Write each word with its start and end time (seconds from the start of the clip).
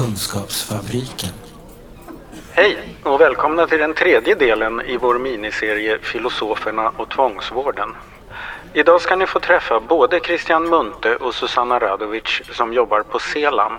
Kunskapsfabriken. 0.00 1.30
Hej 2.52 2.78
och 3.02 3.20
välkomna 3.20 3.66
till 3.66 3.78
den 3.78 3.94
tredje 3.94 4.34
delen 4.34 4.80
i 4.80 4.96
vår 4.96 5.18
miniserie 5.18 5.98
Filosoferna 5.98 6.92
och 6.96 7.08
tvångsvården. 7.08 7.96
Idag 8.72 9.00
ska 9.00 9.16
ni 9.16 9.26
få 9.26 9.40
träffa 9.40 9.80
både 9.80 10.20
Christian 10.20 10.68
Munte 10.68 11.16
och 11.16 11.34
Susanna 11.34 11.78
Radovic 11.78 12.42
som 12.52 12.72
jobbar 12.72 13.02
på 13.02 13.18
CELAM, 13.18 13.72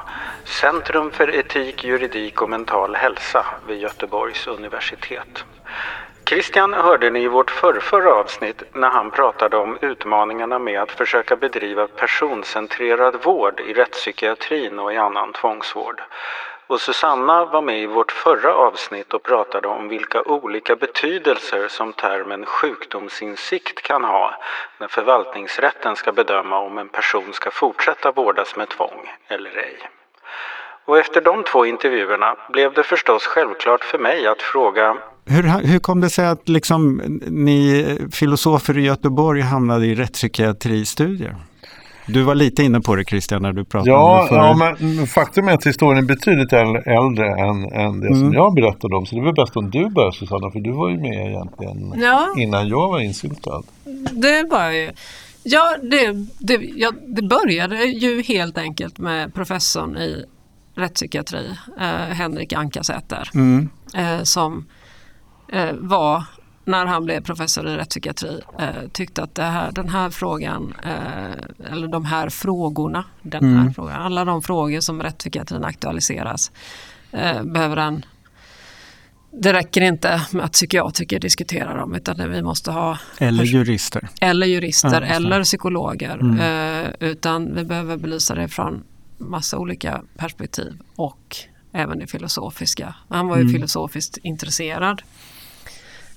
Centrum 0.45 1.11
för 1.11 1.35
etik, 1.35 1.83
juridik 1.83 2.41
och 2.41 2.49
mental 2.49 2.95
hälsa 2.95 3.45
vid 3.67 3.79
Göteborgs 3.79 4.47
universitet. 4.47 5.45
Christian 6.31 6.73
hörde 6.73 7.09
ni 7.09 7.23
i 7.23 7.27
vårt 7.27 7.51
förrförra 7.51 8.13
avsnitt 8.13 8.63
när 8.73 8.89
han 8.89 9.11
pratade 9.11 9.57
om 9.57 9.77
utmaningarna 9.81 10.59
med 10.59 10.81
att 10.81 10.91
försöka 10.91 11.35
bedriva 11.35 11.87
personcentrerad 11.87 13.23
vård 13.23 13.59
i 13.59 13.73
rättspsykiatrin 13.73 14.79
och 14.79 14.93
i 14.93 14.97
annan 14.97 15.33
tvångsvård. 15.33 16.01
Och 16.67 16.81
Susanna 16.81 17.45
var 17.45 17.61
med 17.61 17.79
i 17.79 17.85
vårt 17.85 18.11
förra 18.11 18.55
avsnitt 18.55 19.13
och 19.13 19.23
pratade 19.23 19.67
om 19.67 19.87
vilka 19.87 20.21
olika 20.21 20.75
betydelser 20.75 21.67
som 21.67 21.93
termen 21.93 22.45
sjukdomsinsikt 22.45 23.81
kan 23.81 24.03
ha 24.03 24.35
när 24.77 24.87
förvaltningsrätten 24.87 25.95
ska 25.95 26.11
bedöma 26.11 26.57
om 26.57 26.77
en 26.77 26.89
person 26.89 27.33
ska 27.33 27.51
fortsätta 27.51 28.11
vårdas 28.11 28.55
med 28.55 28.69
tvång 28.69 29.11
eller 29.27 29.57
ej. 29.57 29.89
Och 30.85 30.97
efter 30.97 31.21
de 31.21 31.43
två 31.43 31.65
intervjuerna 31.65 32.35
blev 32.49 32.73
det 32.73 32.83
förstås 32.83 33.25
självklart 33.25 33.83
för 33.83 33.97
mig 33.97 34.27
att 34.27 34.41
fråga 34.41 34.97
hur, 35.25 35.67
hur 35.67 35.79
kom 35.79 36.01
det 36.01 36.09
sig 36.09 36.27
att 36.27 36.49
liksom, 36.49 37.01
ni 37.27 37.97
filosofer 38.11 38.77
i 38.77 38.81
Göteborg 38.81 39.41
hamnade 39.41 39.85
i 39.85 39.95
rättspsykiatristudier? 39.95 41.35
Du 42.07 42.21
var 42.21 42.35
lite 42.35 42.63
inne 42.63 42.81
på 42.81 42.95
det 42.95 43.05
Christian 43.05 43.41
när 43.41 43.53
du 43.53 43.65
pratade 43.65 43.91
ja, 43.91 44.19
om 44.19 44.23
det 44.23 44.29
förr. 44.29 44.37
Ja, 44.37 44.75
men 44.79 45.07
faktum 45.07 45.47
är 45.47 45.53
att 45.53 45.67
historien 45.67 46.03
är 46.03 46.07
betydligt 46.07 46.53
äldre 46.53 47.27
än, 47.27 47.63
än 47.71 47.99
det 47.99 48.07
mm. 48.07 48.19
som 48.19 48.33
jag 48.33 48.53
berättade 48.53 48.95
om. 48.95 49.05
Så 49.05 49.15
det 49.15 49.21
är 49.21 49.25
väl 49.25 49.33
bäst 49.33 49.57
om 49.57 49.71
du 49.71 49.89
börjar 49.89 50.11
Susanna, 50.11 50.51
för 50.51 50.59
du 50.59 50.71
var 50.71 50.89
ju 50.89 50.97
med 50.97 51.27
egentligen 51.27 51.93
ja. 52.01 52.27
innan 52.37 52.67
jag 52.67 52.89
var 52.89 52.99
insyltad. 52.99 53.63
Det 54.11 54.43
var 54.43 54.63
jag 54.63 54.75
ju. 54.75 54.91
Ja 55.43 55.75
det, 55.83 56.27
det, 56.39 56.59
ja, 56.75 56.91
det 57.07 57.21
började 57.21 57.85
ju 57.85 58.21
helt 58.21 58.57
enkelt 58.57 58.97
med 58.97 59.33
professorn 59.33 59.97
i 59.97 60.25
rättspsykiatri, 60.75 61.49
eh, 61.79 62.15
Henrik 62.15 62.53
Ankasäter, 62.53 63.29
mm. 63.33 63.69
eh, 63.95 64.23
som 64.23 64.57
eh, 64.57 64.63
var 65.73 66.23
när 66.65 66.85
han 66.85 67.05
blev 67.05 67.21
professor 67.21 67.67
i 67.67 67.77
rättspsykiatri 67.77 68.41
eh, 68.59 68.87
tyckte 68.91 69.23
att 69.23 69.37
här, 69.37 69.71
den 69.71 69.89
här 69.89 70.09
frågan, 70.09 70.73
eh, 70.83 71.71
eller 71.71 71.87
de 71.87 72.05
här 72.05 72.29
frågorna, 72.29 73.03
den 73.21 73.43
mm. 73.43 73.57
här 73.57 73.73
frågan, 73.73 74.01
alla 74.01 74.25
de 74.25 74.41
frågor 74.41 74.79
som 74.79 75.03
rättspsykiatrin 75.03 75.63
aktualiseras 75.63 76.51
eh, 77.11 77.43
behöver 77.43 77.77
en 77.77 78.05
det 79.33 79.53
räcker 79.53 79.81
inte 79.81 80.21
med 80.31 80.45
att 80.45 80.51
psykiatriker 80.51 81.19
diskuterar 81.19 81.77
dem 81.77 81.95
utan 81.95 82.31
vi 82.31 82.41
måste 82.41 82.71
ha 82.71 82.97
Eller 83.17 83.43
jurister. 83.43 84.09
Eller 84.21 84.47
jurister 84.47 85.01
ja, 85.01 85.07
eller 85.07 85.43
psykologer. 85.43 86.13
Mm. 86.13 86.39
Eh, 86.39 86.91
utan 86.99 87.55
vi 87.55 87.63
behöver 87.63 87.97
belysa 87.97 88.35
det 88.35 88.47
från 88.47 88.83
massa 89.17 89.57
olika 89.57 90.01
perspektiv 90.17 90.79
och 90.95 91.35
även 91.73 91.99
det 91.99 92.07
filosofiska. 92.07 92.95
Han 93.09 93.27
var 93.27 93.35
ju 93.37 93.41
mm. 93.41 93.53
filosofiskt 93.53 94.17
intresserad 94.17 95.01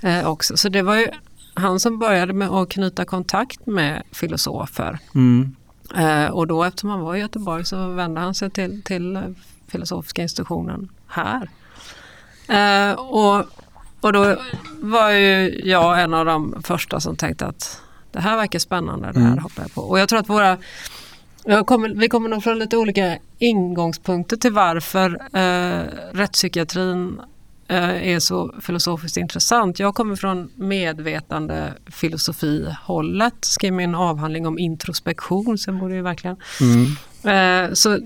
eh, 0.04 0.28
också. 0.28 0.56
Så 0.56 0.68
det 0.68 0.82
var 0.82 0.96
ju 0.96 1.08
han 1.54 1.80
som 1.80 1.98
började 1.98 2.32
med 2.32 2.48
att 2.48 2.68
knyta 2.68 3.04
kontakt 3.04 3.66
med 3.66 4.02
filosofer. 4.12 4.98
Mm. 5.14 5.56
Eh, 5.96 6.26
och 6.26 6.46
då 6.46 6.64
eftersom 6.64 6.90
han 6.90 7.00
var 7.00 7.14
i 7.14 7.20
Göteborg 7.20 7.64
så 7.64 7.88
vände 7.88 8.20
han 8.20 8.34
sig 8.34 8.50
till, 8.50 8.82
till 8.82 9.34
filosofiska 9.68 10.22
institutionen 10.22 10.88
här. 11.06 11.50
Eh, 12.48 12.94
och, 12.94 13.44
och 14.00 14.12
då 14.12 14.36
var 14.80 15.10
ju 15.10 15.60
jag 15.64 16.02
en 16.02 16.14
av 16.14 16.24
de 16.24 16.62
första 16.62 17.00
som 17.00 17.16
tänkte 17.16 17.46
att 17.46 17.80
det 18.12 18.20
här 18.20 18.36
verkar 18.36 18.58
spännande, 18.58 19.12
det 19.12 19.20
här 19.20 19.26
mm. 19.26 19.38
hoppar 19.38 19.62
jag 19.62 19.74
på. 19.74 19.80
Och 19.80 19.98
jag 19.98 20.08
tror 20.08 20.18
att 20.18 20.28
våra 20.28 20.58
Kommer, 21.66 21.88
vi 21.88 22.08
kommer 22.08 22.28
nog 22.28 22.42
från 22.42 22.58
lite 22.58 22.76
olika 22.76 23.18
ingångspunkter 23.38 24.36
till 24.36 24.52
varför 24.52 25.20
eh, 25.32 25.82
rättspsykiatrin 26.12 27.20
är 27.68 28.18
så 28.20 28.54
filosofiskt 28.60 29.16
intressant. 29.16 29.78
Jag 29.78 29.94
kommer 29.94 30.16
från 30.16 30.50
medvetande 30.54 31.72
filosofihållet, 31.86 33.34
skrev 33.40 33.72
min 33.72 33.94
avhandling 33.94 34.46
om 34.46 34.58
introspektion, 34.58 35.58
sen 35.58 35.78
borde 35.78 35.94
ju 35.94 36.02
verkligen. 36.02 36.36
Mm. 36.60 37.68
Eh, 37.68 37.72
så 37.72 37.98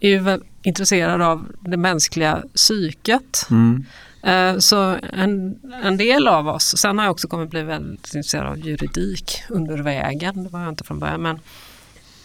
är 0.00 0.08
ju 0.08 0.40
intresserad 0.62 1.22
av 1.22 1.46
det 1.60 1.76
mänskliga 1.76 2.42
psyket. 2.54 3.46
Mm. 3.50 3.84
Eh, 4.22 4.58
så 4.58 4.98
en, 5.12 5.58
en 5.84 5.96
del 5.96 6.28
av 6.28 6.48
oss, 6.48 6.78
sen 6.78 6.98
har 6.98 7.04
jag 7.04 7.12
också 7.12 7.28
kommit 7.28 7.50
bli 7.50 7.62
väldigt 7.62 8.14
intresserad 8.14 8.46
av 8.46 8.58
juridik 8.58 9.42
under 9.48 9.78
vägen, 9.78 10.44
det 10.44 10.48
var 10.48 10.60
jag 10.60 10.68
inte 10.68 10.84
från 10.84 10.98
början. 10.98 11.22
Men, 11.22 11.38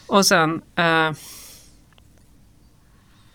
och 0.07 0.25
sen 0.25 0.61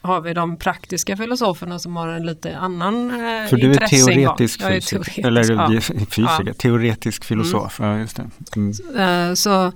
har 0.02 0.20
vi 0.20 0.34
de 0.34 0.56
praktiska 0.56 1.16
filosoferna 1.16 1.78
som 1.78 1.96
har 1.96 2.08
en 2.08 2.26
lite 2.26 2.58
annan 2.58 3.10
eh, 3.10 3.48
För 3.48 3.56
du 3.56 3.70
är 3.70 3.86
teoretisk, 3.86 4.60
är 4.60 4.80
teoretisk 4.80 5.18
eller 5.18 5.52
ja. 5.52 5.80
fysiker, 5.80 6.44
ja. 6.46 6.54
teoretisk 6.54 7.24
filosof. 7.24 7.80
Mm. 7.80 7.92
Ja, 7.92 7.98
just. 7.98 8.18
Mm. 8.56 8.72
Så, 8.74 8.96
eh, 8.96 9.34
så, 9.34 9.72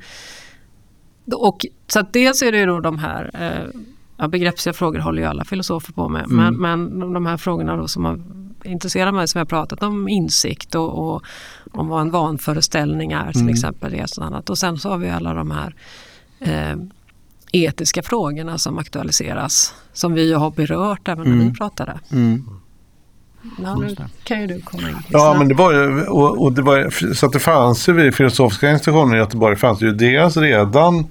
och, 1.34 1.66
så 1.86 2.00
att 2.00 2.12
dels 2.12 2.42
är 2.42 2.52
det 2.52 2.58
ju 2.58 2.66
då 2.66 2.80
de 2.80 2.98
här 2.98 3.30
eh, 3.34 3.80
ja, 4.16 4.28
begreppsliga 4.28 4.72
frågor 4.72 4.98
håller 4.98 5.22
ju 5.22 5.28
alla 5.28 5.44
filosofer 5.44 5.92
på 5.92 6.08
med. 6.08 6.24
Mm. 6.24 6.54
Men, 6.54 6.84
men 6.84 7.12
de 7.12 7.26
här 7.26 7.36
frågorna 7.36 7.76
då 7.76 7.88
som 7.88 8.04
har 8.04 8.20
intresserat 8.64 9.14
mig 9.14 9.28
som 9.28 9.38
jag 9.38 9.48
pratat 9.48 9.82
om 9.82 10.08
insikt 10.08 10.74
och, 10.74 11.14
och 11.14 11.22
om 11.72 11.88
vad 11.88 12.00
en 12.00 12.10
vanföreställning 12.10 13.12
är 13.12 13.32
till 13.32 13.40
mm. 13.40 13.52
exempel. 13.52 13.92
Det 13.92 14.18
och, 14.18 14.26
annat. 14.26 14.50
och 14.50 14.58
sen 14.58 14.78
så 14.78 14.88
har 14.88 14.98
vi 14.98 15.10
alla 15.10 15.34
de 15.34 15.50
här 15.50 15.74
eh, 16.40 16.76
etiska 17.52 18.02
frågorna 18.02 18.58
som 18.58 18.78
aktualiseras. 18.78 19.74
Som 19.92 20.14
vi 20.14 20.32
har 20.32 20.50
berört 20.50 21.08
även 21.08 21.24
när 21.24 21.32
mm. 21.32 21.48
vi 21.48 21.54
pratade. 21.54 22.00
Mm. 22.12 22.44
Ja, 23.62 23.74
nu 23.74 23.96
kan 24.24 24.40
ju 24.40 24.46
du 24.46 24.60
komma 24.60 24.88
in. 24.88 24.96
Ja, 25.08 25.34
men 25.38 25.48
det 25.48 25.54
var 25.54 25.72
ju, 25.72 26.06
och, 26.06 26.42
och, 26.42 26.52
det 26.52 26.62
var, 26.62 27.14
så 27.14 27.26
att 27.26 27.32
det 27.32 27.38
fanns 27.38 27.88
ju 27.88 27.92
vid 27.92 28.14
filosofiska 28.14 28.70
institutioner 28.70 29.16
i 29.16 29.18
Göteborg, 29.18 29.56
fanns 29.56 29.82
ju 29.82 29.92
dels 29.92 30.36
redan 30.36 31.06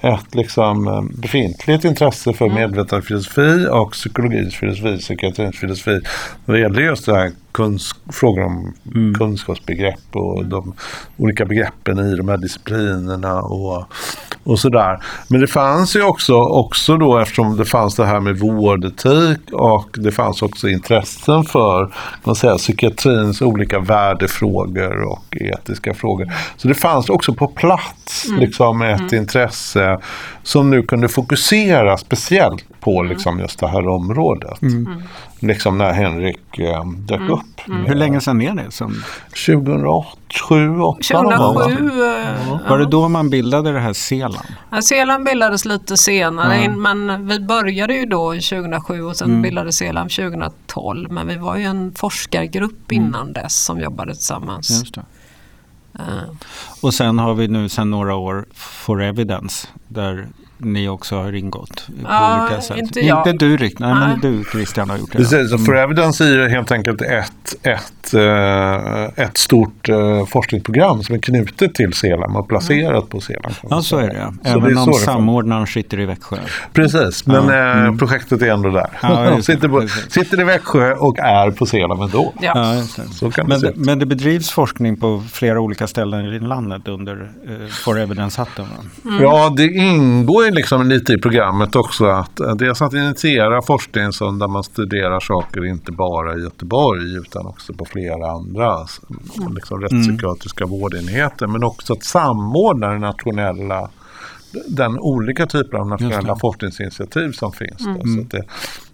ett 0.00 0.34
liksom 0.34 1.08
befintligt 1.14 1.84
intresse 1.84 2.32
för 2.32 2.44
mm. 2.44 2.54
medvetandefilosofi 2.54 3.66
och 3.70 3.92
psykologins 3.92 4.54
filosofi, 4.54 4.98
psykiatrins 4.98 5.56
filosofi. 5.56 6.00
När 6.44 6.54
det 6.54 6.60
gäller 6.60 6.82
just 6.82 7.06
det 7.06 7.14
här 7.14 7.32
kunsk 7.58 7.96
frågor 8.12 8.44
om 8.44 8.74
mm. 8.94 9.14
kunskapsbegrepp 9.14 10.00
och 10.12 10.46
de 10.46 10.74
olika 11.16 11.44
begreppen 11.44 11.98
i 11.98 12.16
de 12.16 12.28
här 12.28 12.36
disciplinerna 12.36 13.42
och, 13.42 13.84
och 14.44 14.58
sådär. 14.58 15.02
Men 15.28 15.40
det 15.40 15.46
fanns 15.46 15.96
ju 15.96 16.02
också, 16.02 16.34
också 16.34 16.96
då 16.96 17.18
eftersom 17.18 17.56
det 17.56 17.64
fanns 17.64 17.96
det 17.96 18.06
här 18.06 18.20
med 18.20 18.38
vårdetik 18.38 19.38
och 19.52 19.88
det 19.92 20.12
fanns 20.12 20.42
också 20.42 20.68
intressen 20.68 21.44
för 21.44 21.94
man 22.24 22.34
säger, 22.34 22.58
psykiatrins 22.58 23.42
olika 23.42 23.78
värdefrågor 23.78 25.02
och 25.02 25.36
etiska 25.36 25.94
frågor. 25.94 26.32
Så 26.56 26.68
det 26.68 26.74
fanns 26.74 27.08
också 27.08 27.34
på 27.34 27.46
plats 27.46 28.26
mm. 28.28 28.40
liksom 28.40 28.82
ett 28.82 29.00
mm. 29.00 29.14
intresse 29.14 29.98
som 30.42 30.70
nu 30.70 30.82
kunde 30.82 31.08
fokusera 31.08 31.98
speciellt 31.98 32.64
på 32.80 33.02
liksom 33.02 33.40
just 33.40 33.60
det 33.60 33.68
här 33.68 33.88
området. 33.88 34.62
Mm. 34.62 34.86
mm. 34.86 35.02
Liksom 35.40 35.78
när 35.78 35.92
Henrik 35.92 36.58
eh, 36.58 36.84
dök 36.84 37.20
mm. 37.20 37.32
upp. 37.32 37.40
Mm. 37.68 37.84
Hur 37.84 37.94
länge 37.94 38.20
sedan 38.20 38.40
är 38.40 38.54
det? 38.54 38.70
Som... 38.70 39.02
2008, 39.46 40.08
2007, 40.48 41.14
2007 41.14 41.90
ja. 42.48 42.60
Var 42.68 42.78
det 42.78 42.86
då 42.86 43.08
man 43.08 43.30
bildade 43.30 43.72
det 43.72 43.80
här 43.80 43.92
Selan? 43.92 44.42
Ja, 44.70 44.82
Selan 44.82 45.24
bildades 45.24 45.64
lite 45.64 45.96
senare, 45.96 46.54
mm. 46.54 46.82
men 46.82 47.26
vi 47.28 47.40
började 47.40 47.94
ju 47.94 48.06
då 48.06 48.32
2007 48.32 49.02
och 49.02 49.16
sen 49.16 49.30
mm. 49.30 49.42
bildades 49.42 49.76
Selan 49.76 50.08
2012. 50.08 51.12
Men 51.12 51.26
vi 51.26 51.36
var 51.36 51.56
ju 51.56 51.64
en 51.64 51.94
forskargrupp 51.94 52.92
innan 52.92 53.32
dess 53.32 53.64
som 53.64 53.80
jobbade 53.80 54.14
tillsammans. 54.14 54.70
Just 54.70 54.94
det. 54.94 55.04
Uh. 55.98 56.34
Och 56.82 56.94
sen 56.94 57.18
har 57.18 57.34
vi 57.34 57.48
nu 57.48 57.68
sedan 57.68 57.90
några 57.90 58.14
år 58.14 58.46
For 58.54 59.02
Evidence 59.02 59.68
där 59.88 60.28
ni 60.58 60.88
också 60.88 61.16
har 61.16 61.32
ingått 61.32 61.86
på 61.86 61.92
ja, 62.02 62.42
olika 62.42 62.60
sätt. 62.60 62.76
Inte, 62.76 63.00
jag. 63.00 63.18
inte 63.18 63.46
du 63.46 63.56
riktigt, 63.56 63.78
nej, 63.78 63.94
nej, 63.94 64.08
men 64.08 64.20
du 64.20 64.44
Christian 64.52 64.90
har 64.90 64.98
gjort 64.98 65.12
det. 65.12 65.18
Precis. 65.18 65.66
For 65.66 65.76
Evidence 65.76 66.24
är 66.24 66.28
ju 66.28 66.48
helt 66.48 66.72
enkelt 66.72 67.02
ett, 67.02 67.54
ett, 67.62 68.14
eh, 68.14 69.24
ett 69.24 69.38
stort 69.38 69.88
eh, 69.88 70.26
forskningsprogram 70.26 71.02
som 71.02 71.14
är 71.14 71.18
knutet 71.18 71.74
till 71.74 71.92
Selam 71.92 72.36
och 72.36 72.48
placerat 72.48 72.90
mm. 72.90 73.06
på 73.06 73.20
Selam. 73.20 73.52
Ja, 73.70 73.82
så 73.82 73.96
är 73.96 74.08
det. 74.08 74.32
Så 74.42 74.58
Även 74.58 74.74
det 74.74 74.80
om 74.80 74.92
samordnaren 74.92 75.66
sitter 75.66 76.00
i 76.00 76.06
Växjö. 76.06 76.36
Precis, 76.72 77.26
men 77.26 77.48
ja. 77.48 77.54
Eh, 77.54 77.78
mm. 77.78 77.98
projektet 77.98 78.42
är 78.42 78.52
ändå 78.52 78.70
där. 78.70 78.90
Ja, 79.02 79.42
sitter, 79.42 79.68
på, 79.68 79.88
sitter 80.08 80.40
i 80.40 80.44
Växjö 80.44 80.94
och 80.94 81.18
är 81.18 81.50
på 81.50 81.66
Selam 81.66 82.02
ändå. 82.02 82.32
Ja. 82.40 82.52
Ja, 82.54 83.04
så 83.12 83.30
kan 83.30 83.46
men, 83.46 83.60
det, 83.60 83.72
men 83.76 83.98
det 83.98 84.06
bedrivs 84.06 84.50
forskning 84.50 84.96
på 84.96 85.24
flera 85.32 85.60
olika 85.60 85.86
ställen 85.86 86.26
i 86.26 86.38
landet 86.38 86.88
under 86.88 87.14
uh, 87.48 87.68
For 87.68 87.98
Evidence-hatten? 87.98 88.66
Mm. 89.04 89.22
Ja, 89.22 89.54
det 89.56 89.66
ingår 89.66 90.47
ju 90.48 90.54
liksom 90.54 90.88
lite 90.88 91.12
i 91.12 91.18
programmet 91.18 91.76
också 91.76 92.04
att 92.04 92.40
eh, 92.40 92.54
dels 92.54 92.82
att 92.82 92.92
initiera 92.92 93.62
forskning 93.62 94.12
som 94.12 94.38
där 94.38 94.48
man 94.48 94.64
studerar 94.64 95.20
saker 95.20 95.66
inte 95.66 95.92
bara 95.92 96.36
i 96.36 96.42
Göteborg 96.42 97.16
utan 97.16 97.46
också 97.46 97.72
på 97.72 97.84
flera 97.84 98.30
andra 98.30 98.86
mm. 99.40 99.54
liksom, 99.54 99.80
rättspsykiatriska 99.80 100.64
mm. 100.64 100.80
vårdenheter 100.80 101.46
men 101.46 101.64
också 101.64 101.92
att 101.92 102.04
samordna 102.04 102.88
den 102.88 103.00
nationella 103.00 103.90
den 104.68 104.98
olika 104.98 105.46
typer 105.46 105.78
av 105.78 105.86
nationella 105.86 106.36
forskningsinitiativ 106.36 107.32
som 107.32 107.52
finns. 107.52 107.86
Mm. 107.86 108.00
Så 108.00 108.36
det, 108.36 108.44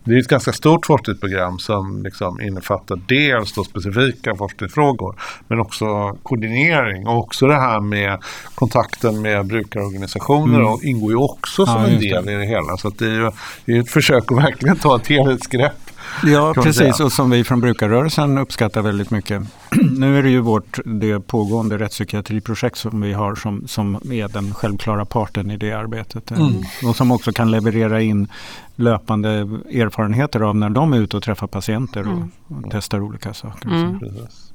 det 0.04 0.14
är 0.14 0.18
ett 0.18 0.28
ganska 0.28 0.52
stort 0.52 0.86
forskningsprogram 0.86 1.58
som 1.58 2.02
liksom 2.02 2.40
innefattar 2.40 3.00
dels 3.08 3.52
då 3.52 3.64
specifika 3.64 4.36
forskningsfrågor 4.36 5.16
men 5.48 5.60
också 5.60 6.18
koordinering 6.22 7.06
och 7.06 7.18
också 7.18 7.46
det 7.46 7.60
här 7.60 7.80
med 7.80 8.18
kontakten 8.54 9.22
med 9.22 9.46
brukarorganisationer 9.46 10.58
mm. 10.58 10.72
och 10.72 10.84
ingår 10.84 11.10
ju 11.10 11.16
också 11.16 11.66
som 11.66 11.82
ja, 11.82 11.86
en 11.86 12.00
del 12.00 12.28
i 12.28 12.34
det 12.34 12.46
hela. 12.46 12.76
Så 12.76 12.90
det 12.90 13.06
är 13.06 13.10
ju 13.10 13.30
det 13.64 13.72
är 13.72 13.80
ett 13.80 13.90
försök 13.90 14.32
att 14.32 14.38
verkligen 14.38 14.76
ta 14.76 14.96
ett 14.96 15.06
helhetsgrepp 15.06 15.83
Ja, 16.22 16.54
precis. 16.54 17.00
Och 17.00 17.12
som 17.12 17.30
vi 17.30 17.44
från 17.44 17.60
brukarrörelsen 17.60 18.38
uppskattar 18.38 18.82
väldigt 18.82 19.10
mycket. 19.10 19.42
nu 19.98 20.18
är 20.18 20.22
det 20.22 20.30
ju 20.30 20.40
vårt 20.40 20.78
det 20.84 21.20
pågående 21.20 21.78
rättspsykiatriprojekt 21.78 22.78
som 22.78 23.00
vi 23.00 23.12
har 23.12 23.34
som, 23.34 23.68
som 23.68 23.94
är 24.12 24.28
den 24.28 24.54
självklara 24.54 25.04
parten 25.04 25.50
i 25.50 25.56
det 25.56 25.72
arbetet. 25.72 26.30
Mm. 26.30 26.52
Och 26.86 26.96
som 26.96 27.10
också 27.10 27.32
kan 27.32 27.50
leverera 27.50 28.02
in 28.02 28.28
löpande 28.76 29.30
erfarenheter 29.30 30.40
av 30.40 30.56
när 30.56 30.70
de 30.70 30.92
är 30.92 30.98
ute 30.98 31.16
och 31.16 31.22
träffar 31.22 31.46
patienter 31.46 32.00
och, 32.00 32.06
mm. 32.06 32.30
och 32.46 32.70
testar 32.70 33.00
olika 33.00 33.34
saker. 33.34 33.68
Mm. 33.68 34.00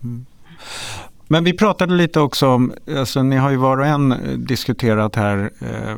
mm. 0.03 0.25
Men 1.31 1.43
vi 1.43 1.53
pratade 1.53 1.95
lite 1.95 2.19
också 2.19 2.47
om, 2.47 2.73
alltså 2.97 3.23
ni 3.23 3.35
har 3.35 3.49
ju 3.49 3.57
var 3.57 3.77
och 3.77 3.85
en 3.85 4.15
diskuterat 4.37 5.15
här 5.15 5.51
eh, 5.59 5.97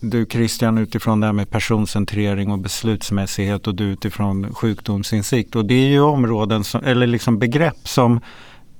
du 0.00 0.26
Christian 0.26 0.78
utifrån 0.78 1.20
det 1.20 1.26
här 1.26 1.32
med 1.32 1.50
personcentrering 1.50 2.50
och 2.50 2.58
beslutsmässighet 2.58 3.66
och 3.66 3.74
du 3.74 3.84
utifrån 3.84 4.54
sjukdomsinsikt. 4.54 5.56
Och 5.56 5.64
det 5.64 5.74
är 5.74 5.88
ju 5.88 6.00
områden, 6.00 6.64
som, 6.64 6.84
eller 6.84 7.06
liksom 7.06 7.38
begrepp 7.38 7.88
som 7.88 8.20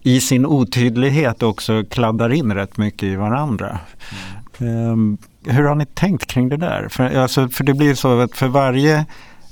i 0.03 0.21
sin 0.21 0.47
otydlighet 0.47 1.43
också 1.43 1.85
kladdar 1.91 2.33
in 2.33 2.55
rätt 2.55 2.77
mycket 2.77 3.03
i 3.03 3.17
varandra. 3.17 3.79
Mm. 4.59 4.91
Um, 4.91 5.19
hur 5.45 5.63
har 5.63 5.75
ni 5.75 5.87
tänkt 5.87 6.27
kring 6.27 6.49
det 6.49 6.57
där? 6.57 6.89
För, 6.89 7.17
alltså, 7.17 7.49
för 7.49 7.65
det 7.65 7.75
blir 7.75 7.95
så 7.95 8.21
att 8.21 8.37
för 8.37 8.49
varje 8.49 9.07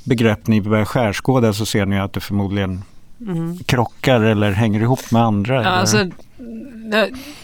begrepp 0.05 0.47
ni 0.47 0.61
börjar 0.61 0.85
skärskåda 0.85 1.53
så 1.53 1.67
ser 1.67 1.87
ni 1.87 2.01
att 2.01 2.13
det 2.13 2.21
förmodligen 2.21 2.83
mm. 3.21 3.59
krockar 3.59 4.21
eller 4.21 4.53
hänger 4.53 4.81
ihop 4.81 5.11
med 5.11 5.23
andra. 5.23 5.63
Ja, 5.63 5.69
alltså, 5.69 6.11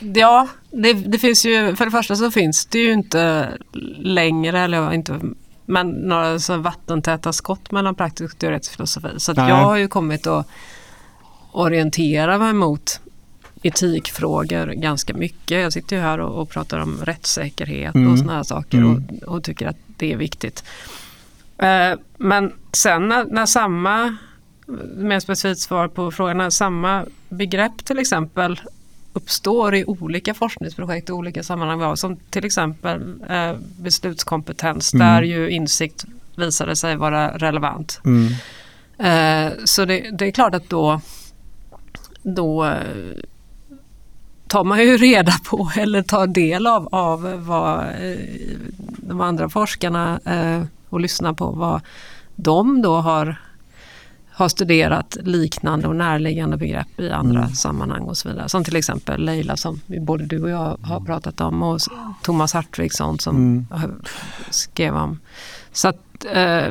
ja 0.01 0.49
det, 0.71 0.93
det, 0.93 1.19
finns 1.19 1.47
ju, 1.47 1.77
för 1.77 1.85
det 1.85 1.91
första 1.91 2.17
så 2.17 2.31
finns 2.31 2.67
det 2.67 2.79
ju 2.79 2.93
inte 2.93 3.49
längre, 3.99 4.61
eller 4.61 4.93
inte, 4.93 5.21
men 5.67 5.91
några 5.91 6.39
så 6.39 6.57
vattentäta 6.57 7.33
skott 7.33 7.71
mellan 7.71 7.95
praktisk 7.95 8.35
och 8.35 8.39
teoretisk 8.41 8.73
filosofi. 8.73 9.09
Så 9.17 9.33
jag 9.37 9.55
har 9.55 9.77
ju 9.77 9.89
kommit 9.89 10.27
att 10.27 10.47
orientera 11.53 12.39
mig 12.39 12.53
mot 12.53 13.01
etikfrågor 13.63 14.67
ganska 14.67 15.15
mycket. 15.15 15.63
Jag 15.63 15.73
sitter 15.73 15.97
ju 15.97 16.03
här 16.03 16.21
och, 16.21 16.43
och 16.43 16.51
pratar 16.51 16.79
om 16.79 16.99
rättssäkerhet 17.05 17.95
mm. 17.95 18.13
och 18.13 18.19
sådana 18.19 18.37
här 18.37 18.43
saker 18.43 18.79
mm. 18.79 19.09
och, 19.23 19.35
och, 19.35 19.45
tycker 19.45 19.67
att 19.67 19.77
det 19.97 20.13
är 20.13 20.17
viktigt. 20.17 20.65
Eh, 21.59 21.99
men 22.17 22.53
sen 22.73 23.09
när, 23.09 23.25
när 23.25 23.47
samma, 23.47 24.17
mer 24.97 25.21
specifikt 25.21 25.61
svar 25.61 25.89
på 25.89 26.11
frågan, 26.11 26.39
när 26.39 26.51
samma 26.51 27.05
begrepp 27.29 27.85
till 27.85 27.99
exempel 27.99 28.61
uppstår 29.23 29.75
i 29.75 29.85
olika 29.85 30.35
forskningsprojekt 30.35 31.09
i 31.09 31.13
olika 31.13 31.43
sammanhang. 31.43 31.97
Som 31.97 32.17
till 32.17 32.45
exempel 32.45 33.15
eh, 33.29 33.53
beslutskompetens 33.77 34.95
mm. 34.95 35.07
där 35.07 35.23
ju 35.23 35.51
insikt 35.51 36.05
visade 36.37 36.77
sig 36.77 36.97
vara 36.97 37.39
relevant. 37.39 38.01
Mm. 38.05 38.33
Eh, 38.99 39.53
så 39.65 39.85
det, 39.85 40.11
det, 40.19 40.27
är 40.27 40.31
klart 40.31 40.55
att 40.55 40.69
då, 40.69 41.01
då 42.23 42.75
tar 44.47 44.65
man 44.65 44.81
ju 44.81 44.97
reda 44.97 45.33
på 45.45 45.71
eller 45.77 46.03
tar 46.03 46.27
del 46.27 46.67
av, 46.67 46.89
av 46.93 47.45
vad 47.47 47.81
eh, 47.81 48.19
de 48.97 49.21
andra 49.21 49.49
forskarna 49.49 50.21
eh, 50.25 50.63
och 50.89 51.01
lyssnar 51.01 51.33
på 51.33 51.51
vad 51.51 51.81
de 52.37 52.83
då 52.83 52.97
har 52.97 53.37
har 54.41 54.49
studerat 54.49 55.17
liknande 55.21 55.89
och 55.89 55.97
närliggande 55.97 56.57
begrepp 56.57 57.01
i 57.01 57.11
andra 57.11 57.41
mm. 57.41 57.55
sammanhang 57.55 58.03
och 58.03 58.17
så 58.17 58.29
vidare. 58.29 58.49
Som 58.49 58.65
till 58.65 58.77
exempel 58.77 59.25
Leila 59.25 59.57
som 59.57 59.81
både 59.87 60.25
du 60.25 60.43
och 60.43 60.51
jag 60.51 60.79
har 60.83 61.01
pratat 61.01 61.41
om 61.41 61.63
och 61.63 61.81
Thomas 62.23 62.53
Hartvigsson 62.53 63.19
som 63.19 63.37
mm. 63.37 63.67
skrev 64.51 64.97
om. 64.97 65.19
Så 65.73 65.89
att, 65.89 66.27
eh, 66.33 66.65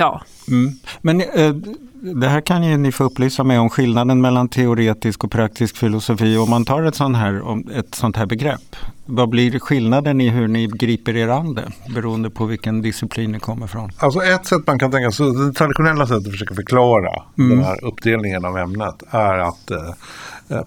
ja. 0.00 0.22
Mm. 0.48 0.72
Men 1.00 1.20
eh, 1.20 1.54
det 2.02 2.28
här 2.28 2.40
kan 2.40 2.64
ju 2.64 2.76
ni 2.76 2.92
få 2.92 3.04
upplysa 3.04 3.44
mig 3.44 3.58
om 3.58 3.70
skillnaden 3.70 4.20
mellan 4.20 4.48
teoretisk 4.48 5.24
och 5.24 5.30
praktisk 5.30 5.76
filosofi. 5.76 6.36
Om 6.36 6.50
man 6.50 6.64
tar 6.64 6.82
ett 6.82 6.94
sånt 6.94 7.16
här, 7.16 7.42
ett 7.78 7.94
sånt 7.94 8.16
här 8.16 8.26
begrepp, 8.26 8.76
vad 9.06 9.28
blir 9.28 9.58
skillnaden 9.58 10.20
i 10.20 10.28
hur 10.28 10.48
ni 10.48 10.66
griper 10.66 11.16
er 11.16 11.28
an 11.28 11.54
det 11.54 11.72
beroende 11.94 12.30
på 12.30 12.44
vilken 12.44 12.82
disciplin 12.82 13.32
ni 13.32 13.38
kommer 13.40 13.66
från? 13.66 13.90
Alltså 13.98 14.22
ett 14.22 14.46
sätt 14.46 14.66
man 14.66 14.78
kan 14.78 14.90
tänka 14.90 15.10
sig, 15.10 15.26
det 15.26 15.52
traditionella 15.52 16.06
sättet 16.06 16.26
att 16.26 16.32
försöka 16.32 16.54
förklara 16.54 17.22
mm. 17.38 17.50
den 17.50 17.66
här 17.66 17.84
uppdelningen 17.84 18.44
av 18.44 18.58
ämnet 18.58 19.02
är 19.10 19.38
att 19.38 19.70
eh, 19.70 19.94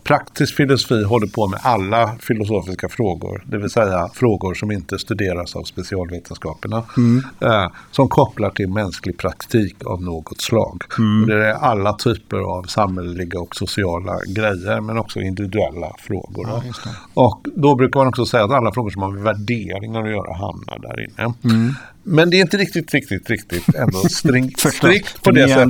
praktisk 0.04 0.56
filosofi 0.56 1.04
håller 1.04 1.28
på 1.28 1.48
med 1.48 1.60
alla 1.64 2.16
filosofiska 2.20 2.90
frågor, 2.90 3.44
det 3.46 3.58
vill 3.58 3.70
säga 3.70 4.10
frågor 4.14 4.54
som 4.54 4.72
inte 4.72 5.00
studeras 5.00 5.56
av 5.56 5.64
specialvetenskaperna, 5.64 6.84
mm. 6.98 7.24
eh, 7.40 7.68
som 7.92 8.08
kopplar 8.08 8.50
till 8.50 8.70
mänsklig 8.70 9.18
praktik 9.18 9.76
av 9.86 10.02
något 10.02 10.42
slag. 10.42 10.84
Mm. 10.98 11.28
det 11.28 11.48
är 11.48 11.54
alla 11.54 11.94
typer 11.94 12.38
av 12.38 12.64
samhälleliga 12.64 13.40
och 13.40 13.56
sociala 13.56 14.14
grejer, 14.28 14.82
men 14.82 14.98
också 14.98 15.20
individuella 15.20 15.92
frågor. 16.00 16.48
Ja, 16.48 16.64
och 17.14 17.46
då 17.56 17.76
brukar 17.76 18.00
man 18.00 18.08
också 18.08 18.26
säga 18.26 18.44
att 18.44 18.52
alla 18.52 18.74
frågor 18.74 18.90
som 18.90 19.02
har 19.02 19.12
med 19.12 19.24
värderingar 19.24 20.04
att 20.04 20.10
göra 20.10 20.34
hamnar 20.34 20.80
där 20.80 21.04
inne. 21.04 21.34
Mm. 21.44 21.74
Men 22.04 22.30
det 22.30 22.38
är 22.38 22.42
inte 22.42 22.58
riktigt, 22.58 22.94
riktigt, 22.94 23.30
riktigt 23.30 23.76
ändå 23.76 23.98
strikt, 24.10 24.60
strikt 24.60 25.24
på 25.24 25.32
det 25.32 25.48
sättet. 25.48 25.70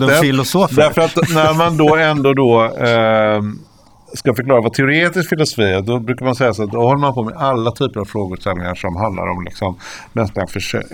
Därför 0.75 1.01
att 1.01 1.15
när 1.15 1.53
man 1.53 1.77
då 1.77 1.95
ändå 1.95 2.33
då 2.33 2.65
eh, 2.65 3.41
ska 4.13 4.33
förklara 4.33 4.61
vad 4.61 4.73
teoretisk 4.73 5.29
filosofi 5.29 5.63
är, 5.63 5.81
då 5.81 5.99
brukar 5.99 6.25
man 6.25 6.35
säga 6.35 6.53
så 6.53 6.63
att 6.63 6.71
då 6.71 6.81
håller 6.81 6.99
man 6.99 7.13
på 7.13 7.23
med 7.23 7.33
alla 7.37 7.71
typer 7.71 7.99
av 7.99 8.05
frågeställningar 8.05 8.75
som 8.75 8.95
handlar 8.95 9.27
om 9.27 9.43
liksom 9.43 9.77
mänskliga 10.13 10.47
försök, 10.47 10.85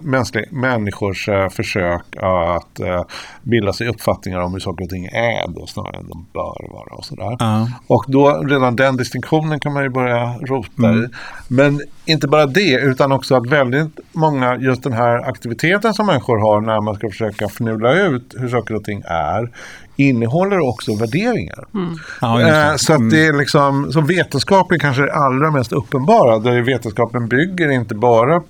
mänskliga, 0.00 0.44
människors 0.50 1.28
uh, 1.28 1.48
försök 1.48 2.16
att 2.16 2.80
uh, 2.80 3.02
bilda 3.42 3.72
sig 3.72 3.88
uppfattningar 3.88 4.40
om 4.40 4.52
hur 4.52 4.60
saker 4.60 4.84
och 4.84 4.90
ting 4.90 5.04
är 5.04 5.48
då, 5.48 5.66
snarare 5.66 5.96
än 5.96 6.08
de 6.08 6.26
bör 6.32 6.72
vara 6.72 6.94
och 6.96 7.04
sådär. 7.04 7.32
Uh. 7.42 7.68
Och 7.86 8.04
då 8.08 8.42
redan 8.48 8.76
den 8.76 8.96
distinktionen 8.96 9.60
kan 9.60 9.72
man 9.72 9.82
ju 9.82 9.88
börja 9.88 10.38
rota 10.38 10.88
mm. 10.88 11.04
i. 11.04 11.08
Men 11.48 11.80
inte 12.04 12.28
bara 12.28 12.46
det, 12.46 12.80
utan 12.82 13.12
också 13.12 13.34
att 13.34 13.46
väldigt 13.46 14.00
många, 14.12 14.56
just 14.56 14.82
den 14.82 14.92
här 14.92 15.28
aktiviteten 15.28 15.94
som 15.94 16.06
människor 16.06 16.38
har 16.38 16.60
när 16.60 16.80
man 16.80 16.94
ska 16.94 17.08
försöka 17.08 17.44
fnula 17.44 17.92
ut 17.92 18.34
hur 18.38 18.48
saker 18.48 18.74
och 18.74 18.84
ting 18.84 19.02
är, 19.06 19.50
innehåller 19.96 20.68
också 20.68 20.94
värderingar. 20.94 21.64
Mm. 21.74 21.98
Ja, 22.20 22.40
eh, 22.40 22.76
så 22.76 22.92
att 22.92 23.10
det 23.10 23.20
är 23.20 23.28
mm. 23.28 23.40
liksom, 23.40 23.92
som 23.92 24.06
vetenskapen 24.06 24.78
kanske 24.78 25.02
är 25.02 25.06
det 25.06 25.14
allra 25.14 25.50
mest 25.50 25.72
uppenbara, 25.72 26.38
där 26.38 26.62
vetenskapen 26.62 27.28
bygger 27.28 27.70
inte 27.70 27.94
bara 27.94 28.42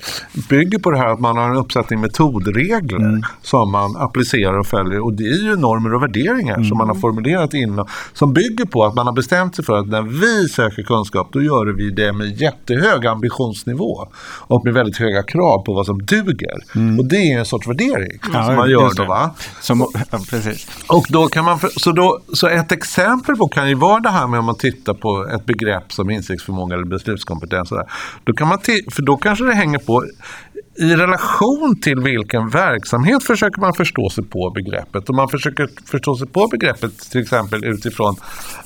bygger 0.49 0.79
på 0.79 0.91
det 0.91 0.99
här 0.99 1.09
att 1.09 1.21
man 1.21 1.37
har 1.37 1.51
en 1.51 1.57
uppsättning 1.57 2.01
metodregler 2.01 2.99
mm. 2.99 3.23
som 3.43 3.73
man 3.73 3.97
applicerar 3.97 4.59
och 4.59 4.67
följer 4.67 5.05
och 5.05 5.13
det 5.13 5.25
är 5.25 5.43
ju 5.43 5.57
normer 5.57 5.95
och 5.95 6.03
värderingar 6.03 6.55
mm. 6.55 6.69
som 6.69 6.79
man 6.79 6.89
har 6.89 6.95
formulerat 6.95 7.55
innan 7.55 7.87
som 8.13 8.33
bygger 8.33 8.65
på 8.65 8.85
att 8.85 8.95
man 8.95 9.07
har 9.07 9.13
bestämt 9.13 9.57
sig 9.57 9.65
för 9.65 9.79
att 9.79 9.89
när 9.89 10.03
vi 10.03 10.49
söker 10.49 10.83
kunskap 10.83 11.29
då 11.33 11.43
gör 11.43 11.67
vi 11.77 11.91
det 11.91 12.13
med 12.13 12.41
jättehög 12.41 13.07
ambitionsnivå 13.07 14.09
och 14.39 14.65
med 14.65 14.75
väldigt 14.75 14.99
höga 14.99 15.23
krav 15.23 15.63
på 15.65 15.73
vad 15.73 15.87
som 15.87 15.99
duger. 15.99 16.57
Mm. 16.75 16.99
Och 16.99 17.05
det 17.05 17.17
är 17.17 17.39
en 17.39 17.45
sorts 17.45 17.69
värdering 17.69 18.19
som 18.23 18.55
man 18.55 18.71
gör 18.71 18.91
då 18.97 19.05
va? 19.05 19.31
Som, 19.61 19.87
ja, 20.11 20.19
precis. 20.31 20.67
Och 20.87 21.07
då 21.09 21.29
kan 21.37 21.45
man, 21.45 21.59
så, 21.77 21.93
då, 21.93 22.21
så 22.33 22.47
ett 22.47 22.73
exempel 22.73 23.37
på 23.37 23.49
kan 23.49 23.69
ju 23.69 23.75
vara 23.75 24.01
det 24.01 24.11
här 24.11 24.27
med 24.27 24.39
om 24.39 24.45
man 24.47 24.59
tittar 24.59 24.95
på 24.95 25.29
ett 25.35 25.47
begrepp 25.47 25.93
som 25.93 26.11
insiktsförmåga 26.11 26.75
eller 26.75 26.87
beslutskompetens. 26.87 27.73
Då 28.25 28.33
kan 28.33 28.49
man 28.49 28.59
för 28.93 29.03
då 29.03 29.17
kanske 29.17 29.45
det 29.45 29.55
hänger 29.55 29.79
på 29.79 30.05
i 30.79 30.97
relation 30.97 31.81
till 31.83 32.01
vilken 32.01 32.49
verksamhet 32.49 33.23
försöker 33.23 33.61
man 33.61 33.75
förstå 33.75 34.11
sig 34.11 34.25
på 34.25 34.51
begreppet. 34.51 35.09
Och 35.09 35.15
man 35.15 35.29
försöker 35.29 35.69
förstå 35.91 36.17
sig 36.17 36.29
på 36.29 36.49
begreppet 36.51 37.11
till 37.11 37.21
exempel 37.21 37.65
utifrån 37.65 38.17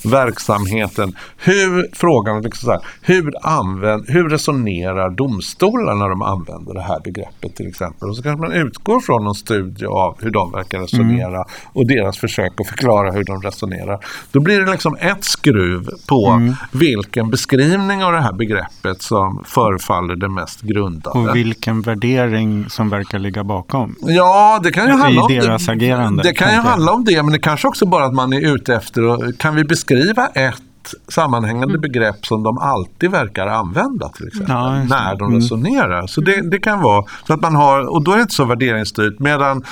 verksamheten. 0.05 1.17
Hur, 1.37 1.89
frågan 1.93 2.43
liksom 2.43 2.67
så 2.67 2.71
här, 2.71 2.81
hur, 3.03 3.33
använd, 3.43 4.05
hur 4.09 4.29
resonerar 4.29 5.11
domstolar 5.11 5.95
när 5.95 6.09
de 6.09 6.23
använder 6.23 6.75
det 6.75 6.83
här 6.83 7.01
begreppet 7.05 7.57
till 7.57 7.69
exempel. 7.69 8.09
Och 8.09 8.17
så 8.17 8.23
kanske 8.23 8.47
man 8.47 8.53
utgår 8.53 9.01
från 9.01 9.25
någon 9.25 9.35
studie 9.35 9.87
av 9.87 10.17
hur 10.21 10.31
de 10.31 10.53
verkar 10.53 10.79
resonera 10.81 11.27
mm. 11.27 11.47
och 11.73 11.87
deras 11.87 12.19
försök 12.19 12.61
att 12.61 12.69
förklara 12.69 13.13
hur 13.13 13.25
de 13.25 13.43
resonerar. 13.43 14.05
Då 14.33 14.41
blir 14.41 14.61
det 14.61 14.71
liksom 14.71 14.97
ett 15.01 15.25
skruv 15.25 15.89
på 16.09 16.27
mm. 16.27 16.55
vilken 16.73 17.31
beskrivning 17.31 18.05
av 18.05 18.13
det 18.13 18.21
här 18.21 18.33
begreppet 18.33 19.03
som 19.03 19.45
förefaller 19.47 20.17
det 20.17 20.29
mest 20.29 20.61
grundade. 20.61 21.19
Och 21.19 21.37
vilken 21.37 21.83
värdering 22.01 22.71
som 22.71 22.89
verkar 22.89 23.19
ligga 23.19 23.45
bakom. 23.45 23.97
Ja, 24.01 24.61
det 24.63 24.73
kan 24.73 24.87
ju 24.87 24.93
handla 24.93 25.23
om 25.23 25.33
deras 25.33 25.67
det. 25.67 25.73
agerande. 25.73 26.23
Det 26.23 26.33
kan 26.33 26.53
ju 26.53 26.59
handla 26.61 26.93
om 26.93 27.05
det, 27.05 27.23
men 27.23 27.33
det 27.33 27.39
kanske 27.39 27.69
också 27.69 27.87
bara 27.87 28.05
att 28.05 28.15
man 28.15 28.33
är 28.33 28.55
ute 28.55 28.75
efter, 28.75 29.33
kan 29.33 29.55
vi 29.55 29.65
beskriva 29.65 30.27
ett 30.27 30.63
sammanhängande 31.09 31.75
mm. 31.75 31.81
begrepp 31.81 32.27
som 32.27 32.43
de 32.43 32.59
alltid 32.59 33.11
verkar 33.11 33.47
använda 33.47 34.09
till 34.09 34.27
exempel, 34.27 34.55
ja, 34.55 34.85
när 34.85 35.17
de 35.17 35.29
mm. 35.29 35.41
resonerar. 35.41 36.07
Så 36.07 36.21
det, 36.21 36.51
det 36.51 36.59
kan 36.59 36.81
vara 36.81 37.05
så 37.27 37.33
att 37.33 37.41
man 37.41 37.55
har, 37.55 37.95
och 37.95 38.05
då 38.05 38.13
är 38.13 38.17
det 38.17 38.23
inte 38.23 38.35
så 38.35 38.45
värderingsstyrt. 38.45 39.19
Medan 39.19 39.65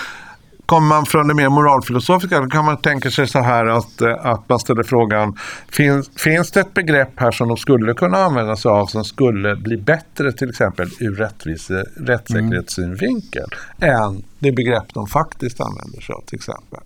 Kommer 0.69 0.89
man 0.89 1.07
från 1.07 1.29
det 1.29 1.35
mer 1.35 1.49
moralfilosofiska 1.49 2.41
då 2.41 2.47
kan 2.47 2.65
man 2.65 2.77
tänka 2.77 3.11
sig 3.11 3.27
så 3.27 3.39
här 3.39 3.67
att, 3.67 4.01
eh, 4.01 4.27
att 4.27 4.49
man 4.49 4.59
ställer 4.59 4.83
frågan 4.83 5.37
finns, 5.69 6.11
finns 6.17 6.51
det 6.51 6.61
ett 6.61 6.75
begrepp 6.75 7.13
här 7.17 7.31
som 7.31 7.49
de 7.49 7.57
skulle 7.57 7.95
kunna 7.95 8.19
använda 8.19 8.57
sig 8.57 8.71
av 8.71 8.87
som 8.87 9.05
skulle 9.05 9.57
bli 9.57 9.77
bättre 9.77 10.33
till 10.33 10.49
exempel 10.49 10.89
ur 11.01 11.15
rättvise, 11.15 11.85
rättssäkerhetssynvinkel 11.97 13.47
mm. 13.81 14.03
än 14.03 14.23
det 14.39 14.53
begrepp 14.53 14.95
de 14.95 15.07
faktiskt 15.07 15.61
använder 15.61 16.01
sig 16.01 16.13
av 16.15 16.23
till 16.27 16.37
exempel. 16.37 16.81